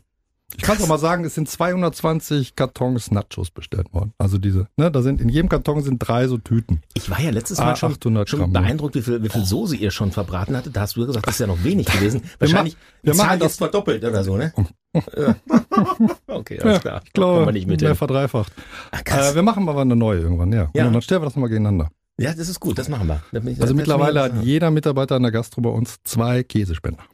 [0.56, 4.12] Ich kann es auch mal sagen, es sind 220 Kartons Nachos bestellt worden.
[4.18, 6.82] Also diese, ne, da sind in jedem Karton sind drei so Tüten.
[6.94, 8.60] Ich war ja letztes Ah, Mal schon, 800 schon Gramm, ne?
[8.60, 10.76] beeindruckt, wie viel, wie viel Soße ihr schon verbraten hattet.
[10.76, 12.22] Da hast du ja gesagt, das ist ja noch wenig gewesen.
[12.22, 14.52] Wir Wahrscheinlich, wir machen das- verdoppelt oder so, ne?
[15.16, 15.34] Ja.
[16.26, 17.00] okay, alles klar.
[17.06, 17.96] Ich glaube, wir nicht mit mehr hin.
[17.96, 18.52] verdreifacht.
[18.90, 19.32] Ah, krass.
[19.32, 20.68] Äh, wir machen aber eine neue irgendwann, ja.
[20.74, 20.86] Ja.
[20.86, 21.90] Und dann stellen wir das nochmal gegeneinander.
[22.18, 23.22] ja, das ist gut, das machen wir.
[23.58, 27.04] Also mittlerweile hat jeder Mitarbeiter an der Gastro bei uns zwei Käsespender.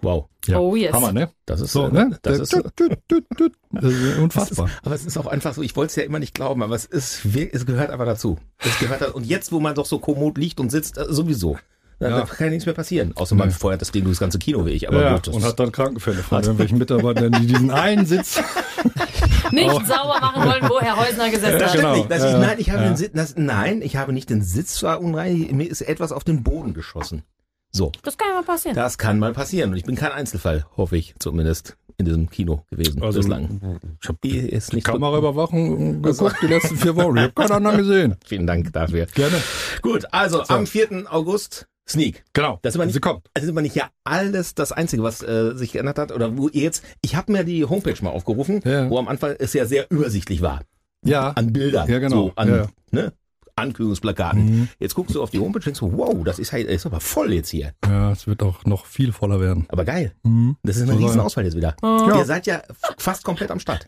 [0.00, 0.58] Wow, Ja.
[0.58, 0.92] Oh yes.
[0.92, 1.30] Hammer, ne?
[1.44, 2.18] das ist So, äh, ne?
[2.22, 2.52] Das ist.
[2.52, 4.70] Das ist das ist, unfassbar.
[4.84, 6.84] aber es ist auch einfach so, ich wollte es ja immer nicht glauben, aber es
[6.84, 8.38] ist, es gehört aber dazu.
[8.58, 11.58] Es gehört und jetzt, wo man doch so kommod liegt und sitzt, äh, sowieso.
[12.00, 12.20] Da, Ja.
[12.20, 13.12] da kann ja nichts mehr passieren.
[13.16, 13.54] Außer man Nee.
[13.54, 14.86] feuert das Ding durch das ganze Kino wie ich.
[14.88, 18.40] Aber ja, gut, das und hat dann Krankenfälle von irgendwelchen Mitarbeitern, die diesen einen Sitz
[19.50, 19.80] Nicht Oh.
[19.84, 21.68] sauber machen wollen, wo Herr Häusner gesessen Das hat.
[21.70, 21.96] stimmt genau.
[21.96, 22.10] nicht.
[22.10, 22.88] Das Ja, ich, nein, ich habe ja.
[22.90, 26.44] den Sitz, das, nein, ich habe nicht den Sitz verunreinigt, mir ist etwas auf den
[26.44, 27.22] Boden geschossen.
[27.70, 28.74] So, Das kann ja mal passieren.
[28.76, 31.76] das kann mal passieren und ich bin kein Einzelfall, hoffe ich zumindest.
[32.00, 33.80] in diesem Kino gewesen Also, bislang.
[34.00, 37.16] Ich habe Die ist die nicht so- Kameraüberwachung geguckt die letzten vier Wochen.
[37.16, 38.14] Ich habe keinen anderen gesehen.
[38.24, 39.06] Vielen Dank dafür.
[39.06, 39.42] Gerne.
[39.82, 41.06] Gut, also am 4.
[41.12, 42.22] August Sneak.
[42.34, 42.60] Genau.
[42.62, 43.26] Das ist aber nicht, Sie kommt.
[43.34, 46.12] das ist aber nicht ja alles das Einzige, was äh, sich geändert hat.
[46.12, 48.88] Oder wo ihr jetzt, ich habe mir die Homepage mal aufgerufen, Ja.
[48.90, 50.60] wo am Anfang es ja sehr übersichtlich war.
[51.04, 51.30] Ja.
[51.30, 51.88] An Bildern.
[51.90, 52.26] Ja, genau.
[52.28, 52.66] So, an ja.
[52.92, 53.12] Ne,
[53.58, 54.44] Ankündigungsplakaten.
[54.44, 54.68] Mhm.
[54.78, 57.00] Jetzt guckst du auf die Homepage und denkst, so, wow, das ist halt, ist aber
[57.00, 57.72] voll jetzt hier.
[57.86, 59.66] Ja, es wird auch noch viel voller werden.
[59.68, 60.12] Aber geil.
[60.22, 60.56] Mhm.
[60.62, 61.76] Das ist eine So riesen soll- Auswahl jetzt wieder.
[61.82, 62.16] Ja.
[62.18, 62.62] Ihr seid ja
[62.98, 63.86] fast komplett am Start.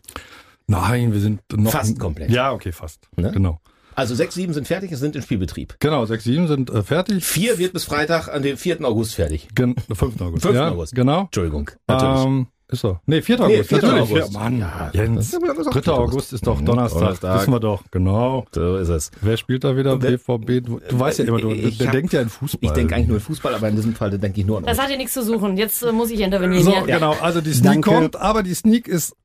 [0.67, 2.29] Nein, wir sind noch Fast komplett.
[2.31, 3.07] Ja, okay, fast.
[3.17, 3.31] Ne?
[3.31, 3.59] Genau.
[3.93, 5.75] Also sechs, sieben sind fertig, es sind in Spielbetrieb.
[5.79, 7.25] Genau, sechs, sieben sind äh, fertig.
[7.25, 8.83] Vier wird bis Freitag an den 4.
[8.85, 9.49] August fertig.
[9.53, 10.21] Gen 5.
[10.21, 10.43] August.
[10.43, 10.55] 5.
[10.55, 10.95] ja, August.
[10.95, 11.23] Genau.
[11.23, 12.25] Entschuldigung, natürlich.
[12.25, 13.01] Ähm, ist er.
[13.05, 13.37] Nee, 4.
[13.37, 13.69] Nee, August.
[13.69, 13.77] 4.
[13.81, 14.01] natürlich.
[14.11, 14.33] August.
[14.33, 15.15] Ja, Mann, Ja, Jens.
[15.17, 15.81] das ist aber- das ist auch 3.
[15.81, 15.93] 4.
[15.93, 16.99] August ist doch Mhm, Donnerstag.
[16.99, 17.39] Donnerstag.
[17.41, 17.83] Wissen wir doch.
[17.91, 18.45] Genau.
[18.51, 19.11] so ist es.
[19.21, 19.97] Wer spielt da wieder?
[19.97, 20.61] BVB.
[20.61, 22.59] Du, du weißt ja immer, du, Ich der hab- denkt ja in Fußball.
[22.67, 24.77] Ich denke eigentlich nur in Fußball, aber in diesem Fall denke ich nur an Das
[24.77, 24.83] euch.
[24.83, 25.57] hat hier nichts zu suchen.
[25.57, 26.63] Jetzt äh, muss ich intervenieren.
[26.63, 26.95] So, hier.
[26.95, 27.15] genau.
[27.21, 27.89] Also die Sneak Danke.
[27.89, 29.15] kommt, aber die Sneak ist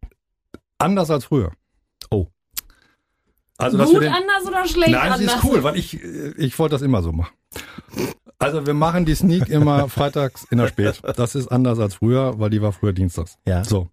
[0.78, 1.52] anders als früher.
[2.10, 2.26] Oh.
[3.58, 5.18] Also, Gut den, anders oder schlecht Nein, anders?
[5.18, 7.32] sie ist cool, weil ich, ich wollte das immer so machen.
[8.38, 11.00] Also wir machen die Sneak immer freitags in der Spät.
[11.16, 13.38] Das ist anders als früher, weil die war früher dienstags.
[13.46, 13.64] Ja.
[13.64, 13.88] So.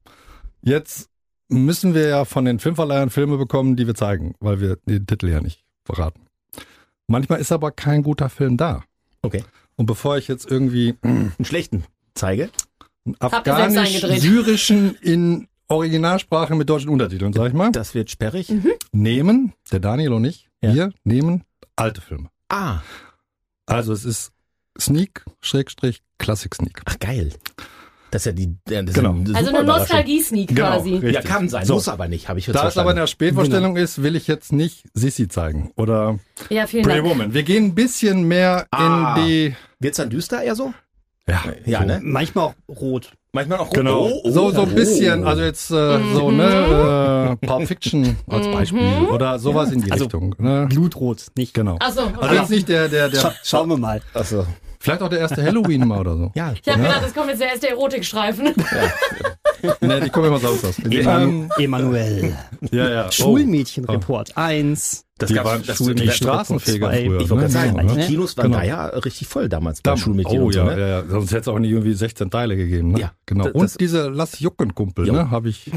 [0.61, 1.09] Jetzt
[1.49, 5.29] müssen wir ja von den Filmverleihern Filme bekommen, die wir zeigen, weil wir den Titel
[5.29, 6.21] ja nicht verraten.
[7.07, 8.83] Manchmal ist aber kein guter Film da.
[9.21, 9.43] Okay.
[9.75, 11.83] Und bevor ich jetzt irgendwie Einen schlechten
[12.15, 12.49] zeige.
[13.05, 18.49] einen afghanisch-syrischen in Originalsprache mit deutschen Untertiteln, sag ich mal, Das wird sperrig.
[18.49, 18.71] Mhm.
[18.91, 20.73] nehmen, der Daniel und ich, Ja.
[20.73, 21.43] wir nehmen
[21.75, 22.29] alte Filme.
[22.49, 22.79] Ah,
[23.65, 24.32] Also es ist
[24.79, 26.81] Sneak, Schrägstrich, Classic Sneak.
[26.85, 27.31] ach geil.
[28.11, 29.11] Das ist ja die das ist Genau.
[29.13, 29.63] eine Also eine.
[29.63, 30.61] Nostalgie-Sneak Genau.
[30.61, 30.91] quasi.
[30.91, 31.13] Richtig.
[31.13, 31.73] Ja, kann sein, So.
[31.75, 34.27] muss aber nicht, habe ich jetzt Da es aber in der Spätvorstellung ist, will ich
[34.27, 36.19] jetzt nicht Sissy zeigen oder
[36.51, 37.09] Ja, vielen Pretty Dank.
[37.09, 37.33] Woman.
[37.33, 39.15] Wir gehen ein bisschen mehr Ah.
[39.17, 39.55] in die...
[39.79, 40.73] Wird's dann düster eher so?
[41.27, 41.85] Ja, Ja, so.
[41.87, 42.01] ne?
[42.03, 43.13] Manchmal auch rot.
[43.35, 44.09] Manchmal auch Genau.
[44.09, 44.75] Oh, oh, so so ein oh.
[44.75, 49.07] bisschen, also jetzt äh, so ne äh, Pulp Fiction als Beispiel Mhm.
[49.07, 50.35] oder sowas in die Also- Richtung.
[50.37, 50.67] Ne?
[50.69, 51.55] Blutrot, nicht.
[51.55, 51.77] Genau.
[51.79, 52.35] Achso, Also okay.
[52.35, 54.01] jetzt nicht der der Scha der schauen wir mal.
[54.13, 54.45] Achso.
[54.79, 56.31] vielleicht auch der erste Halloween mal oder so.
[56.35, 56.53] Ja.
[56.63, 58.53] Ich habe gedacht, es kommt jetzt der erste Erotikstreifen.
[59.79, 60.77] Ne, die kommen immer sonst aus.
[60.79, 62.35] Eman Emanuel.
[62.71, 63.05] ja ja.
[63.07, 63.11] Oh.
[63.11, 65.05] Schulmädchenreport 1.
[65.23, 67.05] Das Die waren das- Schul- die Straßenfeger zwei.
[67.05, 67.19] früher.
[67.21, 67.51] Ich wollte ne?
[67.51, 68.01] gerade sagen, Ja, die?
[68.13, 68.57] Kinos waren Genau.
[68.57, 70.89] da ja richtig voll damals bei Da, Schulmädchen oh und so, ja, ne?
[70.89, 72.91] ja, sonst hätte es auch nicht irgendwie 16 Teile gegeben.
[72.91, 72.99] Ne?
[72.99, 73.45] Ja, genau.
[73.45, 75.71] das- Und das- diese Lass Jucken Kumpel, ne, habe ich.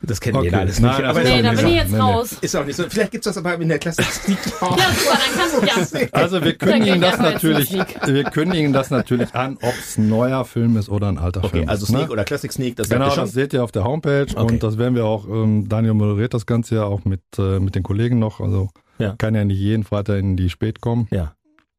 [0.00, 0.52] Das kennen Okay.
[0.52, 1.00] wir alles Nein, nicht.
[1.02, 2.36] das aber nee, da bin ich jetzt raus.
[2.40, 2.84] ist auch nicht so.
[2.88, 4.76] Vielleicht gibt's das aber in der Klasse Sneak Ja, super,
[5.18, 6.06] dann kannst du, ja.
[6.12, 7.72] Also wir kündigen das natürlich,
[8.06, 11.62] wir kündigen das natürlich an, ob es ein neuer Film ist oder ein alter Film.
[11.64, 12.12] Okay, also ist, Sneak ne?
[12.12, 14.40] oder Classic Sneak, das Genau, das seht ihr auf der Homepage Okay.
[14.40, 17.74] und das werden wir auch, ähm, Daniel moderiert das Ganze ja auch mit, äh, mit
[17.74, 19.14] den Kollegen noch, also Ja.
[19.18, 21.08] kann ja nicht jeden Freitag in die Spät kommen.
[21.10, 21.34] Ja.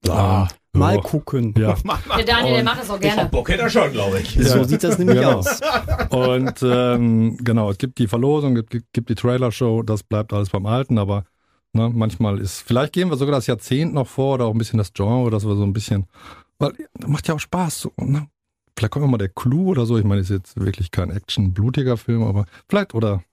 [0.08, 1.01] Ah, Mal ja.
[1.01, 1.53] gucken.
[1.58, 1.75] Ja,
[2.17, 3.29] Der Daniel, der macht das auch Ich hab gerne.
[3.29, 4.38] Bock hätte er schon, glaube ich.
[4.39, 5.39] So sieht das nämlich Genau.
[5.39, 5.60] aus.
[6.12, 10.49] und ähm, genau, es gibt die Verlosung, es gibt, gibt die Trailer-Show, das bleibt alles
[10.49, 11.23] beim Alten, aber
[11.73, 14.77] ne, manchmal ist, vielleicht gehen wir sogar das Jahrzehnt noch vor oder auch ein bisschen
[14.77, 16.05] das Genre, dass wir so ein bisschen,
[16.60, 17.82] weil das macht ja auch Spaß.
[17.82, 18.27] So, ne?
[18.77, 22.23] Vielleicht kommt mal der Clou oder so, ich meine, ist jetzt wirklich kein Action-blutiger Film,
[22.23, 23.23] aber vielleicht oder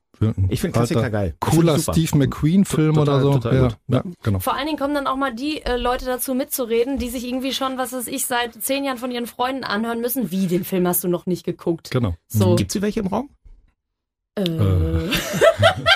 [0.49, 1.35] Ich finde Klassiker alter, geil.
[1.41, 1.79] Cooler.
[1.79, 3.35] Steve McQueen-Film oder so.
[3.35, 3.77] total ja, gut.
[3.89, 4.39] ja, genau.
[4.39, 7.53] Vor allen Dingen kommen dann auch mal die äh, Leute dazu mitzureden, die sich irgendwie
[7.53, 10.31] schon, was weiß ich, seit zehn Jahren von ihren Freunden anhören müssen.
[10.31, 11.91] Wie, den Film hast du noch nicht geguckt?
[11.91, 12.15] Genau.
[12.29, 12.57] So.
[12.57, 13.31] Gibt's hier welche im Raum?
[14.37, 14.45] Äh.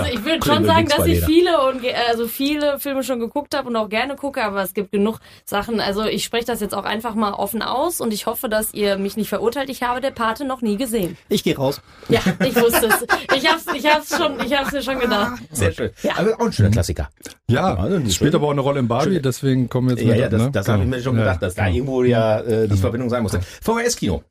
[0.00, 3.68] Also ich würde schon sagen, dass ich viele und also viele Filme schon geguckt habe
[3.68, 5.80] und auch gerne gucke, aber es gibt genug Sachen.
[5.80, 8.96] Also ich spreche das jetzt auch einfach mal offen aus und ich hoffe, dass ihr
[8.98, 9.68] mich nicht verurteilt.
[9.70, 11.16] Ich habe der Pate noch nie gesehen.
[11.28, 11.80] Ich gehe raus.
[12.08, 13.06] Ja, ich wusste es.
[13.36, 15.42] Ich hab's, ich hab's schon, ich hab's mir schon gedacht.
[15.52, 15.90] Sehr schön.
[16.16, 17.08] Aber auch ein schöner Klassiker.
[17.48, 20.04] Ja, Also, spielt schön- aber auch eine Rolle in Barbie, schön- deswegen kommen wir jetzt
[20.04, 20.50] Ja, mit, ja, das, ne?
[20.50, 21.74] das habe ich mir schon Ja, gedacht, dass da genau.
[21.76, 23.40] irgendwo ja äh, die Verbindung sein musste.
[23.62, 24.22] VHS-Kino.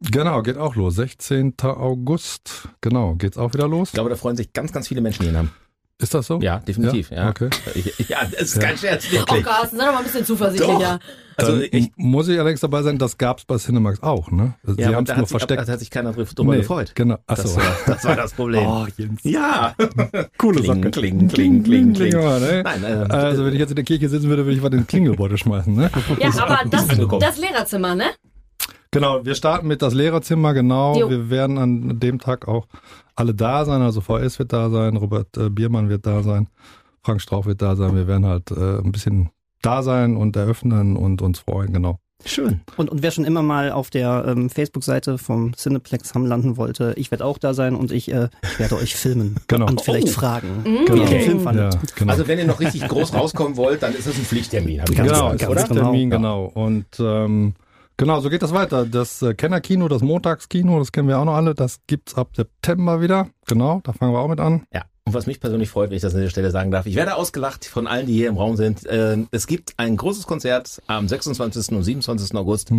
[0.00, 0.94] Genau, geht auch los.
[0.96, 1.54] 16.
[1.62, 2.68] August.
[2.80, 3.88] Genau, geht's auch wieder los?
[3.90, 5.50] Ich glaube, da freuen sich ganz, ganz viele Menschen, die ihn haben.
[5.98, 6.40] Ist das so?
[6.40, 7.10] Ja, definitiv.
[7.10, 7.50] Ja, Okay.
[7.74, 8.62] Ich, ja das ist Ja.
[8.62, 9.44] kein Scherz, Oh wirklich.
[9.44, 10.98] Carsten, sei doch mal ein bisschen zuversichtlicher.
[11.36, 14.54] Also ich, muss ich allerdings dabei sein, das gab's bei Cinemax auch, ne?
[14.62, 15.66] Sie ja, haben es nur versteckt.
[15.68, 16.92] da hat sich keiner drüber gefreut.
[16.94, 17.18] Genau.
[17.26, 17.56] Das, Achso.
[17.56, 18.66] war, das war das Problem.
[18.66, 19.20] Oh, Jens.
[19.24, 19.74] Ja.
[20.38, 20.90] Coole Kling, Sache.
[20.90, 22.12] kling, kling, kling, kling.
[22.12, 22.62] ja, ne?
[22.62, 24.78] Nein, äh, Also wenn ich jetzt in der Kirche sitzen würde, würde ich was in
[24.78, 25.90] den Klingelbeutel schmeißen, ne?
[26.18, 28.04] Ja, aber das, das Lehrerzimmer, ne?
[28.92, 30.98] Genau, wir starten mit das Lehrerzimmer, genau.
[30.98, 31.08] Jo.
[31.10, 32.66] Wir werden an dem Tag auch
[33.14, 36.48] alle da sein, also VS wird da sein, Robert äh, Biermann wird da sein,
[37.04, 37.94] Frank Strauch wird da sein.
[37.94, 39.30] Wir werden halt äh, ein bisschen
[39.62, 41.98] da sein und eröffnen und uns freuen, genau.
[42.24, 42.60] schön.
[42.76, 46.92] Und, und wer schon immer mal auf der ähm, Facebook-Seite vom Cineplex Hamm landen wollte,
[46.96, 49.66] ich werde auch da sein und ich, äh, ich werde euch filmen Genau.
[49.66, 50.12] und vielleicht Oh.
[50.12, 50.64] fragen, Mhm.
[50.64, 51.04] wie ihr Genau.
[51.06, 51.74] den Film fandet.
[51.74, 52.12] Ja, genau.
[52.12, 54.82] Also wenn ihr noch richtig groß rauskommen wollt, dann ist das ein Pflichttermin.
[54.86, 55.64] genau, gesagt, oder?
[55.64, 56.16] ein Termin, Ja.
[56.16, 56.44] genau.
[56.46, 57.54] Und ähm,
[58.00, 58.86] Genau, so geht das weiter.
[58.86, 63.02] Das äh, Kennerkino, das Montagskino, das kennen wir auch noch alle, das gibt's ab September
[63.02, 63.28] wieder.
[63.46, 64.62] Genau, da fangen wir auch mit an.
[64.72, 64.84] Ja.
[65.04, 67.16] Und was mich persönlich freut, wenn ich das an der Stelle sagen darf, ich werde
[67.16, 68.86] ausgelacht von allen, die hier im Raum sind.
[68.86, 71.76] Äh, Es gibt ein großes Konzert am 26.
[71.76, 72.34] und 27.
[72.36, 72.70] August.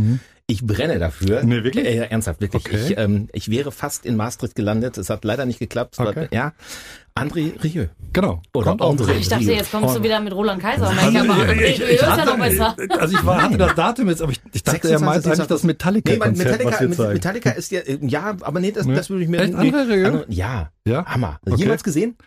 [0.52, 1.44] Ich brenne dafür.
[1.44, 1.86] Nee, wirklich?
[1.86, 2.66] Äh, ja, ernsthaft, wirklich.
[2.66, 2.86] Okay.
[2.90, 4.98] Ich, ähm, ich wäre fast in Maastricht gelandet.
[4.98, 5.94] Es hat leider nicht geklappt.
[5.94, 6.28] Es war- Okay.
[6.32, 6.52] Ja,
[7.16, 7.88] André Rieu.
[8.12, 8.42] Genau.
[8.54, 8.82] Oder Kommt.
[8.82, 9.14] André.
[9.18, 10.90] Ich dachte, jetzt kommst du wieder mit Roland Kaiser.
[10.90, 12.76] Also, ich ich- ich- ja hatte- noch besser.
[13.00, 15.06] Also ich war, hatte das Datum jetzt, aber ich, ich dachte, er 26.
[15.06, 16.20] meint eigentlich das Nee, Metallica,
[16.72, 17.14] was wir mit- zeigen.
[17.14, 18.96] Metallica ist ja, äh, ja, aber nee, das, Nee.
[18.96, 19.54] das würde ich mir Echt?
[19.54, 20.06] André Rieu?
[20.06, 21.06] Andere- Ja, Ja?
[21.06, 21.40] Hammer.
[21.46, 21.62] Okay.
[21.62, 22.18] Jemals gesehen?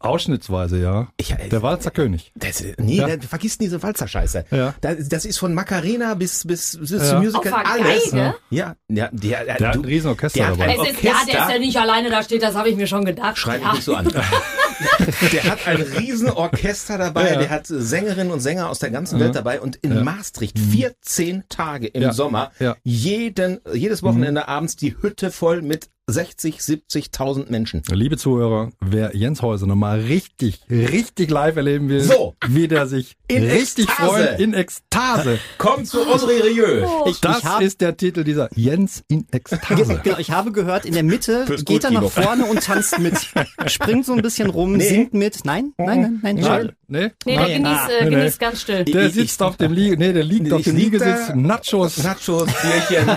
[0.00, 1.08] Ausschnittsweise, ja.
[1.16, 2.32] Ich, äh, Der Walzer König.
[2.34, 3.16] Das, nee, Ja.
[3.16, 4.44] da, vergiss diese Walzer-Scheiße.
[4.50, 4.74] Ja.
[4.80, 6.98] Das, das ist von Macarena bis, bis, bis Ja.
[7.04, 8.10] zum Musical Auf alles.
[8.10, 8.34] Geige?
[8.50, 10.72] Ja, ja, der, der, Der hat ein Riesenorchester der hat dabei.
[10.74, 11.52] ist, ja, der ist Orchester.
[11.52, 13.38] ja nicht alleine da steht, das habe ich mir schon gedacht.
[13.38, 13.72] Schreit mich ja.
[13.74, 14.08] nicht so an.
[15.32, 17.38] der hat ein Riesenorchester dabei, Ja.
[17.38, 20.02] der hat Sängerinnen und Sänger aus der ganzen Welt dabei und in Ja.
[20.02, 22.12] Maastricht 14 Tage im Ja.
[22.12, 22.76] Sommer, Ja.
[22.84, 27.82] jeden, jedes Wochenende abends die Hütte voll mit 60, 70.000 Menschen.
[27.90, 32.34] Liebe Zuhörer, wer Jens Häuser nochmal richtig, richtig live erleben will, So.
[32.48, 34.08] wie der sich In richtig Ekstase.
[34.28, 35.38] freut, in Ekstase.
[35.58, 36.86] Kommt zu André Rieu.
[37.06, 40.00] Ich, Das ich hab, ist der Titel dieser Jens in Ekstase.
[40.02, 43.14] Genau, ich habe gehört, in der Mitte Fürs geht er nach vorne und tanzt mit.
[43.66, 44.88] Springt so ein bisschen rum, Nee.
[44.88, 45.44] singt mit.
[45.44, 46.74] Nein, nein, nein, nein, schade.
[46.90, 47.10] Nee?
[47.26, 48.84] Nee, der genießt, Ah, äh, nee, genießt ganz still.
[48.84, 51.34] Der Ich- sitzt ich- auf dem Liege, nee, der liegt Nee, auf dem lieg Liegesitz,
[51.34, 52.02] Nachos.
[52.02, 53.08] Nachos, Bierchen.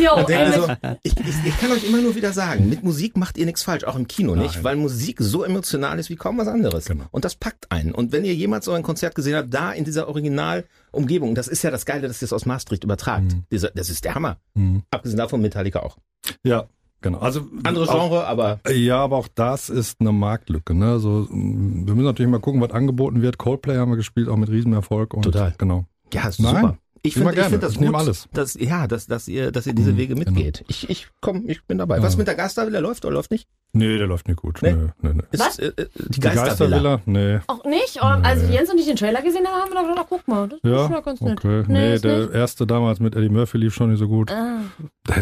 [0.00, 0.68] Jo, Und denke ey, so,
[1.02, 3.82] ich, ich, ich kann euch immer nur wieder sagen, mit Musik macht ihr nichts falsch,
[3.84, 6.84] auch im Kino nicht, weil Musik so emotional ist wie kaum was anderes.
[6.84, 7.04] Genau.
[7.10, 7.92] Und das packt einen.
[7.92, 11.62] Und wenn ihr jemals so ein Konzert gesehen habt, da in dieser Originalumgebung, das ist
[11.62, 13.34] ja das Geile, dass ihr es aus Maastricht übertragt.
[13.50, 14.36] Dieser, das ist der Hammer.
[14.54, 14.82] Mhm.
[14.90, 15.96] Abgesehen davon Metallica auch.
[16.44, 16.66] Ja,
[17.00, 17.18] genau.
[17.18, 20.74] Also Andere auch, Genre, aber Ja, aber auch das ist eine Marktlücke.
[20.74, 20.98] Ne?
[21.00, 23.38] So, mh, wir müssen natürlich mal gucken, was angeboten wird.
[23.38, 25.14] Coldplay haben wir gespielt, auch mit Riesenerfolg.
[25.14, 25.54] Und, Total.
[25.58, 25.86] Genau.
[26.12, 26.78] ja, ist Nein, super.
[27.04, 28.28] Ich finde ich find das Ich gut, alles.
[28.32, 30.30] Dass, ja, dass, dass ihr, dass ihr diese Mhm, Wege genau.
[30.30, 30.64] mitgeht.
[30.68, 32.00] Ich, ich komm, ich bin dabei.
[32.00, 32.18] Was Ja.
[32.18, 33.48] mit der Geistervilla läuft oder läuft nicht?
[33.74, 34.58] Nee, der läuft nicht gut.
[34.60, 34.72] Nee?
[34.74, 35.22] Nee, nee, nee.
[35.30, 35.58] Ist, Was?
[35.58, 37.00] Äh, äh, die Geistervilla.
[37.06, 37.38] Nee.
[37.46, 37.98] Auch nicht?
[38.02, 40.46] Oh, als Jens und ich den Trailer gesehen haben, haben wir gedacht, ach, guck mal,
[40.48, 41.38] das ist Ja, schon ganz nett.
[41.38, 41.64] okay.
[41.68, 42.34] Nee, Nee, ist der nicht.
[42.34, 44.30] erste damals mit Eddie Murphy lief schon nicht so gut.
[44.30, 44.60] Ah.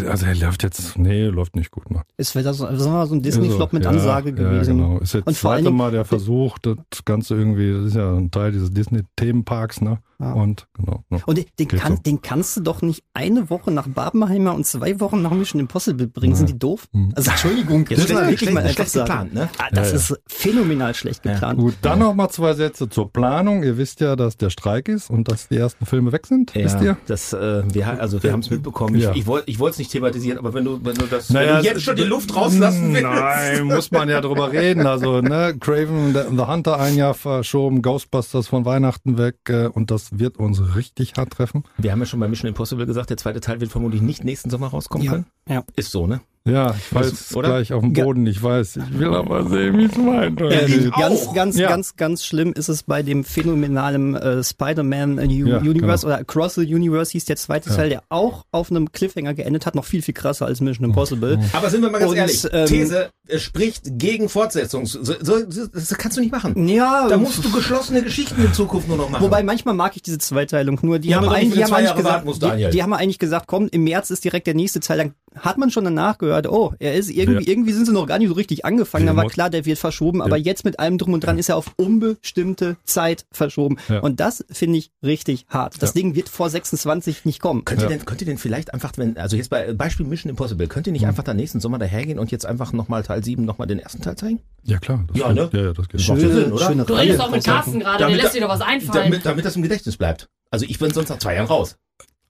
[0.09, 1.91] Also er läuft jetzt, nee, läuft nicht gut.
[1.91, 2.03] Ne?
[2.17, 4.79] Es wäre so, das war so ein Disney-Flop mit ja, Ansage gewesen.
[4.79, 4.99] Ja, genau.
[4.99, 8.13] Ist jetzt Und das zweite Dingen- Mal der Versuch, das Ganze irgendwie, das ist ja
[8.15, 9.99] ein Teil dieses Disney-Themenparks, ne?
[10.19, 10.35] Ja.
[10.35, 11.03] Und, genau.
[11.09, 11.19] Ja.
[11.25, 12.03] Und den, kann, so.
[12.03, 16.09] den kannst du doch nicht eine Woche nach Barbenheimer und zwei Wochen nach Mission Impossible
[16.09, 16.35] bringen.
[16.35, 16.89] Sind die doof?
[16.93, 17.13] Mhm.
[17.17, 18.11] Also Entschuldigung, Jetzt
[18.41, 19.49] wirklich mal schlecht- geplant, ne?
[19.59, 20.01] Ah, Das Ja, ja.
[20.01, 21.33] ist phänomenal schlecht Ja.
[21.35, 21.59] geplant.
[21.59, 23.63] Gut, dann noch mal zwei Sätze zur Planung.
[23.63, 26.55] Ihr wisst ja, dass der Streik ist und dass die ersten Filme weg sind.
[26.55, 26.97] wisst ihr?
[27.07, 28.97] das, äh, wir, also wir haben es mitbekommen.
[28.99, 29.11] Ja.
[29.13, 31.55] Ich, ich wollte ich wollte es nicht thematisieren, aber wenn du, wenn du das Naja,
[31.57, 33.03] wenn du jetzt schon die Luft rauslassen willst.
[33.03, 34.87] Nein, muss man ja drüber reden.
[34.87, 39.91] Also, ne, Craven the, the Hunter ein Jahr verschoben, Ghostbusters von Weihnachten weg äh, und
[39.91, 41.65] das wird uns richtig hart treffen.
[41.79, 44.51] Wir haben ja schon bei Mission Impossible gesagt, der zweite Teil wird vermutlich nicht nächsten
[44.51, 45.13] Sommer rauskommen Ja.
[45.13, 45.27] können.
[45.49, 45.63] Ja.
[45.77, 46.21] Ist so, ne?
[46.47, 47.49] Ja, ich Oder?
[47.51, 48.05] gleich auf den Ja.
[48.05, 48.27] Boden.
[48.27, 50.71] Ich weiß, ich will aber sehen, wie es weitergeht.
[50.85, 51.69] Ähm, ganz, ganz, Ja.
[51.69, 56.15] ganz, ganz schlimm ist es bei dem phänomenalen äh, Spider-Man äh, Ja, Universe genau.
[56.15, 57.77] oder Across the Universe hieß der zweite Ja.
[57.77, 61.39] Teil, der auch auf einem Cliffhanger geendet hat, noch viel, viel krasser als Mission Impossible.
[61.53, 64.87] Aber sind wir mal ganz Und, ehrlich, ähm, These spricht gegen Fortsetzung.
[64.87, 66.67] So, so, so, das kannst du nicht machen.
[66.69, 69.23] Ja, Da musst du geschlossene Geschichten in Zukunft nur noch machen.
[69.23, 70.99] Wobei manchmal mag ich diese Zweiteilung nur.
[70.99, 73.19] Die Ja, haben aber doch eigentlich, nicht, die haben eigentlich gesagt, die, die haben eigentlich
[73.19, 74.97] gesagt, komm, im März ist direkt der nächste Teil.
[74.99, 77.51] Dann hat man schon danach gehört, oh, er ist irgendwie, Ja.
[77.53, 79.05] irgendwie sind sie noch gar nicht so richtig angefangen.
[79.07, 80.23] Ja, Dann war klar, der wird verschoben.
[80.23, 83.77] Aber jetzt mit allem drum und dran ist er auf unbestimmte Zeit verschoben.
[83.89, 84.01] Ja.
[84.01, 85.81] Und das finde ich richtig hart.
[85.83, 85.95] Das Ja.
[86.01, 87.65] Ding wird vor 26 nicht kommen.
[87.65, 87.97] Könnt ihr, Ja.
[87.97, 90.93] denn, könnt ihr denn vielleicht einfach, wenn, also jetzt bei Beispiel Mission Impossible, könnt ihr
[90.93, 94.03] nicht einfach dann nächsten Sommer dahergehen und jetzt einfach nochmal Teil 7 nochmal den ersten
[94.03, 94.41] Teil zeigen?
[94.65, 95.05] Ja, klar.
[95.09, 95.37] Das Ja, geht.
[95.37, 95.51] ne?
[95.53, 96.01] Ja, ja, das geht.
[96.01, 96.67] Ja Sinn, oder?
[96.67, 99.05] schöne Du redest auch mit Carsten gerade, der Damit- lässt dir doch was einfallen.
[99.11, 100.29] Damit, damit das im Gedächtnis bleibt.
[100.51, 101.77] Also ich bin sonst nach zwei Jahren raus.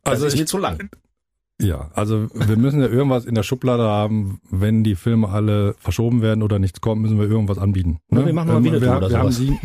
[0.04, 0.90] Das Also ist ich- mir zu lang.
[1.60, 6.22] Ja, also wir müssen ja irgendwas in der Schublade haben, wenn die Filme alle verschoben
[6.22, 7.98] werden oder nichts kommt, müssen wir irgendwas anbieten.
[8.10, 9.36] Ja, wir machen mal Winnetou wir, oder wir haben sowas.
[9.36, 9.58] sie,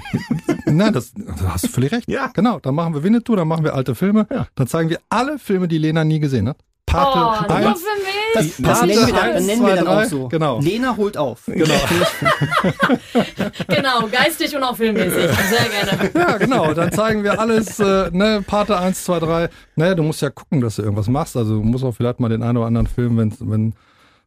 [0.72, 2.10] Nein, das, da hast du völlig recht.
[2.10, 2.28] Ja.
[2.34, 4.48] Genau, dann machen wir Winnetou, dann machen wir alte Filme, Ja.
[4.56, 6.58] dann zeigen wir alle Filme, die Lena nie gesehen hat.
[6.94, 8.34] Oh, Pate nur 1, für mich.
[8.34, 10.28] Das, das Pate nennen wir dann, eins, dann, nennen wir dann auch so.
[10.28, 10.60] genau.
[10.60, 11.44] Lena holt auf.
[11.48, 11.74] Genau.
[13.68, 15.30] Genau, geistig und auch filmmäßig.
[15.50, 16.12] Sehr gerne.
[16.14, 16.74] Ja, genau.
[16.74, 19.50] Dann zeigen wir alles, äh, ne, Pate 1, 2, 3.
[19.76, 21.36] Ne, du musst ja gucken, dass du irgendwas machst.
[21.38, 23.74] Also du musst auch vielleicht mal den einen oder anderen Film, wenn, wenn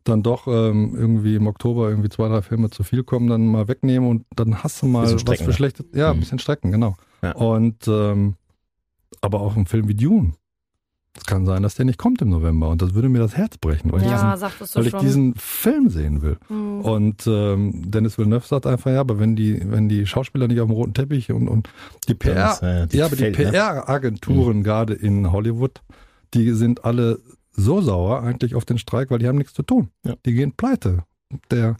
[0.05, 3.69] dann doch ähm, irgendwie im Oktober irgendwie zwei, drei Filme zu viel kommen, dann mal
[3.69, 5.87] wegnehmen und dann hast du mal was für schlechtes.
[5.95, 6.21] Ja, ein Mhm.
[6.21, 6.97] bisschen strecken, genau.
[7.23, 7.33] Ja.
[7.33, 8.37] Und ähm,
[9.21, 10.33] aber auch ein Film wie Dune.
[11.19, 13.59] Es kann sein, dass der nicht kommt im November und das würde mir das Herz
[13.59, 16.39] brechen, weil ich Ja, diesen, sagtest du weil ich diesen Film sehen will.
[16.49, 16.81] Hm.
[16.81, 20.69] Und ähm, Dennis Villeneuve sagt einfach, ja, aber wenn die, wenn die Schauspieler nicht auf
[20.69, 21.69] dem roten Teppich und, und
[22.09, 23.45] die PR, Das, äh, die ja, aber die fällt, ne?
[23.51, 25.81] PR-Agenturen gerade in Hollywood,
[26.35, 27.19] die sind alle
[27.53, 29.89] so sauer eigentlich auf den Streik, weil die haben nichts zu tun.
[30.05, 30.15] Ja.
[30.25, 31.05] Die gehen pleite.
[31.51, 31.77] Der,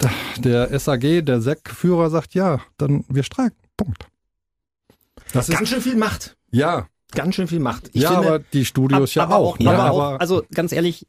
[0.00, 3.58] der, der SAG, der SEC-Führer sagt, ja, dann wir streiken.
[3.76, 4.06] Punkt.
[5.32, 6.36] Das ist, Ganz schön viel Macht.
[6.50, 7.90] ja, Ganz schön viel Macht.
[7.92, 9.58] Ich ja, finde, aber die Studios ja aber auch.
[9.58, 9.78] ja, ne?
[9.78, 11.06] aber auch, aber, also ganz ehrlich,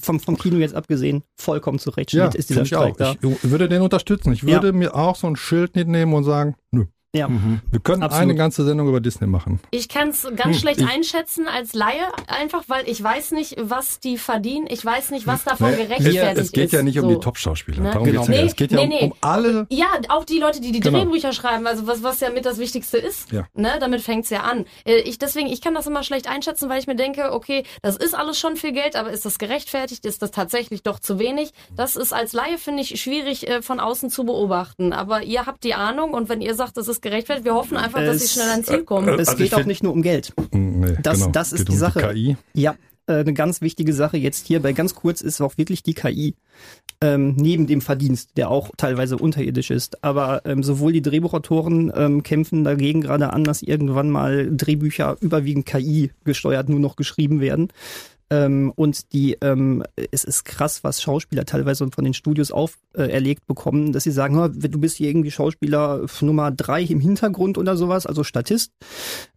[0.00, 3.14] vom, vom Kino jetzt abgesehen, vollkommen zu Recht ja, ist dieser ich Streik da.
[3.20, 4.32] Ich würde den unterstützen.
[4.32, 4.54] Ich Ja.
[4.54, 7.26] würde mir auch so ein Schild mitnehmen und sagen, nö, Ja.
[7.70, 8.22] wir können Absolut.
[8.24, 9.60] eine ganze Sendung über Disney machen.
[9.70, 13.98] Ich kann es ganz Hm, schlecht einschätzen als Laie, einfach weil ich weiß nicht, was
[13.98, 14.66] die verdienen.
[14.68, 16.72] Ich weiß nicht, was davon Nee, gerechtfertigt es, es geht ist.
[16.72, 17.14] ja nicht um so.
[17.14, 17.80] die Top-Schauspieler.
[17.80, 17.90] Ne?
[17.92, 18.20] Darum Genau.
[18.20, 18.40] geht's nicht.
[18.40, 19.04] Nee, es geht ja nee, um, nee.
[19.06, 19.66] um alle.
[19.70, 20.98] Ja, auch die Leute, die die Genau.
[20.98, 23.32] Drehbücher schreiben, also was, was ja mit das Wichtigste ist.
[23.32, 23.46] Ja.
[23.54, 24.66] Ne, damit fängt's ja an.
[24.84, 27.96] Äh, Ich, deswegen, ich kann das immer schlecht einschätzen, weil ich mir denke, okay, das
[27.96, 30.04] ist alles schon viel Geld, aber ist das gerechtfertigt?
[30.04, 31.52] Ist das tatsächlich doch zu wenig?
[31.74, 34.92] Das ist als Laie, finde ich, schwierig äh, von außen zu beobachten.
[34.92, 38.00] Aber ihr habt die Ahnung und wenn ihr sagt, das ist gerechtfertigt, wir hoffen einfach,
[38.00, 39.08] dass sie Es- schnell ans Ziel kommen.
[39.18, 40.32] Es Also geht auch nicht nur um Geld.
[40.52, 41.30] Nee, Das- genau.
[41.32, 42.00] das ist geht die um Sache.
[42.00, 42.36] KI.
[42.54, 42.74] Ja,
[43.06, 46.34] äh, eine ganz wichtige Sache jetzt hier, bei ganz kurz ist auch wirklich die KI.
[47.00, 50.02] Ähm, neben dem Verdienst, der auch teilweise unterirdisch ist.
[50.02, 55.64] Aber ähm, sowohl die Drehbuchautoren ähm, kämpfen dagegen gerade an, dass irgendwann mal Drehbücher überwiegend
[55.64, 57.68] KI gesteuert nur noch geschrieben werden.
[58.30, 63.08] Ähm, und die, ähm, es ist krass, was Schauspieler teilweise von den Studios auferlegt äh,
[63.12, 67.56] erlegt bekommen, dass sie sagen, "Hör, du bist hier irgendwie Schauspieler Nummer drei im Hintergrund
[67.56, 68.72] oder sowas, also Statist.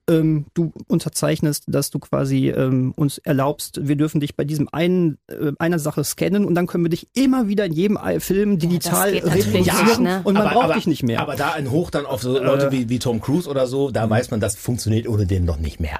[0.09, 5.19] Ähm, du unterzeichnest, dass du quasi ähm, uns erlaubst, wir dürfen dich bei diesem einen
[5.27, 8.57] äh, einer Sache scannen und dann können wir dich immer wieder in jedem Ei- Film
[8.59, 10.21] digital geht natürlich reproduzieren ne?
[10.23, 11.21] und man aber, braucht aber, dich nicht mehr.
[11.21, 12.71] Aber da ein Hoch dann auf so Leute Äh.
[12.71, 15.79] wie, wie Tom Cruise oder so, da weiß man, das funktioniert ohne den noch nicht
[15.79, 15.99] mehr.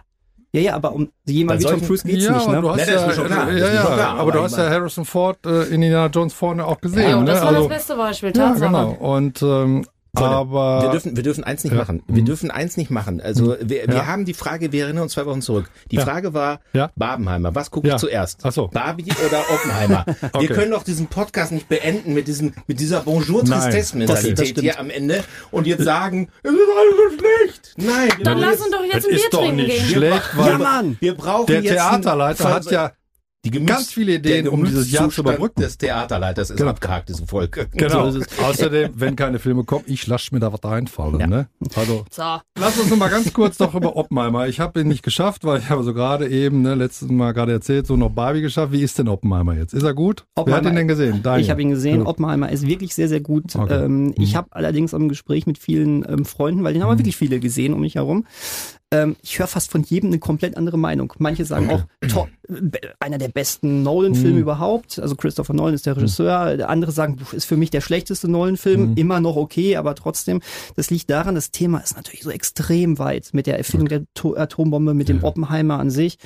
[0.53, 2.61] Ja, ja, aber um jemand wie Tom Cruise geht's ja, nicht, aber ne?
[2.61, 5.37] du hast ja, schon klar, ja, ja, klar, aber, aber du hast ja Harrison Ford
[5.45, 7.09] äh, in Indiana Jones vorne auch gesehen.
[7.09, 7.25] Ja, ne?
[7.25, 8.65] das war also, das beste Beispiel, ja, Tatsache.
[8.65, 8.91] genau.
[8.91, 9.85] Und ähm,
[10.17, 11.79] Freunde, aber Wir dürfen, wir dürfen eins nicht Ja.
[11.79, 12.03] machen.
[12.07, 12.25] Wir Mhm.
[12.25, 13.21] dürfen eins nicht machen.
[13.21, 14.05] Also wir, wir Ja.
[14.07, 15.69] haben die Frage, wir erinnern uns zwei Wochen zurück.
[15.89, 16.01] Die Ja.
[16.03, 16.91] Frage war, Ja.
[16.97, 17.95] Barbenheimer, was gucke Ja.
[17.95, 18.41] ich zuerst?
[18.43, 18.67] Ach so.
[18.67, 20.05] Barbie oder Oppenheimer?
[20.33, 20.49] Okay.
[20.49, 24.79] Wir können doch diesen Podcast nicht beenden mit diesem, mit dieser bonjour das mentalität hier
[24.79, 27.73] am Ende und jetzt sagen, es ist alles so schlecht.
[27.77, 29.85] Nein, Dann lass uns doch jetzt ein Bier ist doch trinken nicht gehen.
[29.85, 30.97] schlecht, Wir weil Ja, Mann!
[30.99, 32.91] Wir brauchen der jetzt Theaterleiter hat ja
[33.43, 35.61] die Gemüts- ganz viele Ideen, der um dieses Jahr zu überbrücken.
[35.61, 36.69] des Theaterleiters ist Genau.
[36.71, 37.67] abgehakt, diese Folge.
[37.71, 38.11] Genau.
[38.11, 41.19] So ist Außerdem, wenn keine Filme kommen, ich lasse mir da was einfallen.
[41.19, 41.27] Ja.
[41.27, 41.47] Ne?
[41.75, 42.21] Also So.
[42.59, 44.47] Lass uns noch mal ganz kurz doch über Oppenheimer.
[44.47, 47.51] Ich habe ihn nicht geschafft, weil ich habe so gerade eben, ne, letztes Mal gerade
[47.53, 48.71] erzählt, so noch Barbie geschafft.
[48.73, 49.73] Wie ist denn Oppenheimer jetzt?
[49.73, 50.25] Ist er gut?
[50.35, 51.23] Wer hat Oppenheimer- ihn denn gesehen?
[51.23, 51.43] Daniel.
[51.43, 52.01] Ich habe ihn gesehen.
[52.01, 52.05] Ja.
[52.07, 53.55] Oppenheimer ist wirklich sehr, sehr gut.
[53.55, 53.85] Okay.
[53.85, 54.37] Ähm, Ich Mhm.
[54.37, 57.73] habe allerdings im Gespräch mit vielen ähm, Freunden, weil den haben wir wirklich viele gesehen
[57.73, 58.25] um mich herum.
[58.93, 61.13] Ähm, ich höre fast von jedem eine komplett andere Meinung.
[61.17, 64.41] Manche sagen auch, to- be- einer der besten Nolan-Filme Mhm.
[64.41, 64.99] überhaupt.
[64.99, 66.57] Also Christopher Nolan ist der Regisseur.
[66.57, 68.91] Der Andere sagen, ist für mich der schlechteste Nolan-Film.
[68.91, 68.97] Mhm.
[68.97, 70.41] Immer noch okay, aber trotzdem.
[70.75, 74.35] Das liegt daran, das Thema ist natürlich so extrem weit mit der Erfindung der to
[74.35, 75.23] Atombombe, mit dem.
[75.23, 76.17] Oppenheimer an sich.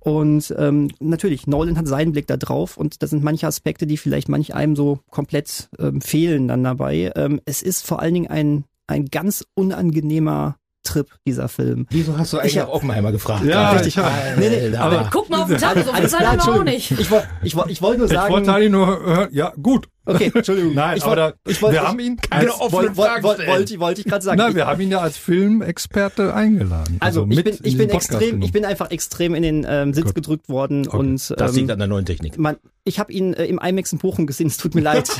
[0.00, 3.96] Und ähm, natürlich, Nolan hat seinen Blick da drauf und da sind manche Aspekte, die
[3.96, 7.12] vielleicht manch einem so komplett ähm, fehlen dann dabei.
[7.14, 10.56] Ähm, es ist vor allen Dingen ein, ein ganz unangenehmer
[10.88, 11.86] Trip, dieser Film.
[11.90, 13.44] Wieso hast du eigentlich Ich nach Oppenheimer gefragt?
[13.44, 13.96] Ja, Richtig.
[13.96, 16.38] ich hab- Nee, nee, aber- Guck mal auf den Tag, so viel Alles Zeit haben
[16.44, 16.90] wir auch nicht.
[16.92, 18.32] Ich wollte ich wollt, ich wollt nur Ich sagen.
[18.32, 19.88] wollte eigentlich nur hören, ja, gut.
[20.06, 20.74] okay, Entschuldigung.
[20.74, 22.94] Nein, ich aber wollt, da, ich wollt, wir ich, haben ihn Keine als, offenen wollte
[22.94, 23.50] Fragen wollt, stellen.
[23.52, 24.38] wollte, wollte ich gerade sagen.
[24.38, 26.96] Nein, Ich- wir haben ihn ja als Filmexperte eingeladen.
[27.00, 29.92] also, mit ich bin, in ich bin extrem, ich bin einfach extrem in den ähm,
[29.94, 30.14] Sitz Gut.
[30.14, 30.96] gedrückt worden Okay.
[30.96, 32.38] und Das liegt ähm, an der neuen Technik.
[32.38, 34.46] man, ich habe ihn äh, im IMAX in Bochum gesehen.
[34.46, 35.10] Es tut mir leid.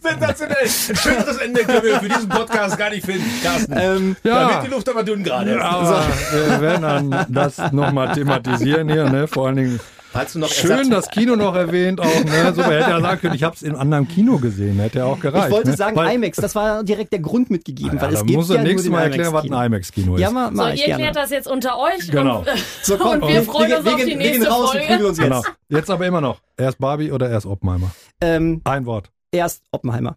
[0.00, 0.68] Sensationell.
[0.68, 3.72] Schöneres Ende können wir für diesen Podcast gar nicht finden, Carsten.
[3.76, 4.40] ähm, Ja.
[4.48, 5.62] Da wird die Luft aber dünn gerade.
[5.62, 9.26] Aber wir werden dann das nochmal thematisieren hier, ne?
[9.28, 9.80] Vor allen Dingen
[10.12, 12.52] Falls du noch schön Ersatz- das Kino noch erwähnt auch, ne?
[12.54, 14.98] So, er hätte ja sagen können, ich habe es in einem anderen Kino gesehen, hätte
[14.98, 15.46] ja auch gereicht.
[15.46, 15.76] ich wollte ne?
[15.76, 16.36] sagen Weil- IMAX.
[16.36, 18.90] Das war direkt der Grund mitgegeben, Ja, weil es gibt muss ja er nur nächstes
[18.90, 20.14] Mal erklären, was ein IMAX-Kino.
[20.16, 20.20] Ist.
[20.20, 21.02] Ja, mal, So, mal ihr ich gerne.
[21.02, 22.38] klärt das jetzt unter euch Genau.
[22.40, 22.48] und,
[22.82, 25.06] So, komm, und wir freuen uns wir, auf die wir gehen nächste raus und Folge.
[25.08, 25.24] uns jetzt.
[25.28, 25.42] Genau.
[25.70, 26.40] Jetzt aber immer noch.
[26.58, 27.90] Erst Barbie oder erst Oppenheimer?
[28.20, 29.10] Ähm, Ein Wort.
[29.32, 30.16] erst Oppenheimer.